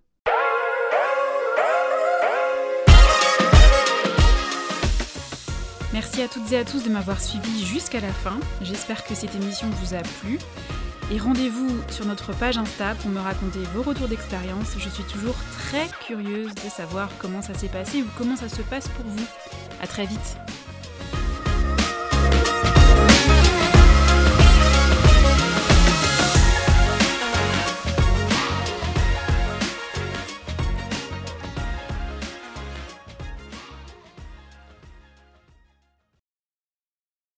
Merci 5.93 6.21
à 6.21 6.29
toutes 6.29 6.53
et 6.53 6.59
à 6.59 6.65
tous 6.65 6.85
de 6.85 6.91
m'avoir 6.91 7.19
suivi 7.19 7.65
jusqu'à 7.65 8.01
la 8.01 8.13
fin. 8.13 8.39
J'espère 8.61 9.05
que 9.05 9.15
cette 9.15 9.35
émission 9.35 9.69
vous 9.71 9.95
a 9.95 10.03
plu. 10.21 10.39
Et 11.11 11.19
rendez-vous 11.19 11.71
sur 11.91 12.05
notre 12.05 12.35
page 12.35 12.59
Insta 12.59 12.95
pour 12.97 13.11
me 13.11 13.21
raconter 13.21 13.61
vos 13.75 13.83
retours 13.83 14.09
d'expérience. 14.09 14.75
Je 14.77 14.89
suis 14.91 15.05
toujours 15.05 15.37
très 15.57 15.89
curieuse 16.07 16.55
de 16.55 16.69
savoir 16.69 17.09
comment 17.19 17.41
ça 17.41 17.55
s'est 17.55 17.69
passé 17.69 18.03
ou 18.03 18.07
comment 18.19 18.37
ça 18.37 18.51
se 18.51 18.61
passe 18.61 18.89
pour 18.89 19.07
vous. 19.07 19.25
À 19.81 19.87
très 19.87 20.05
vite. 20.05 20.37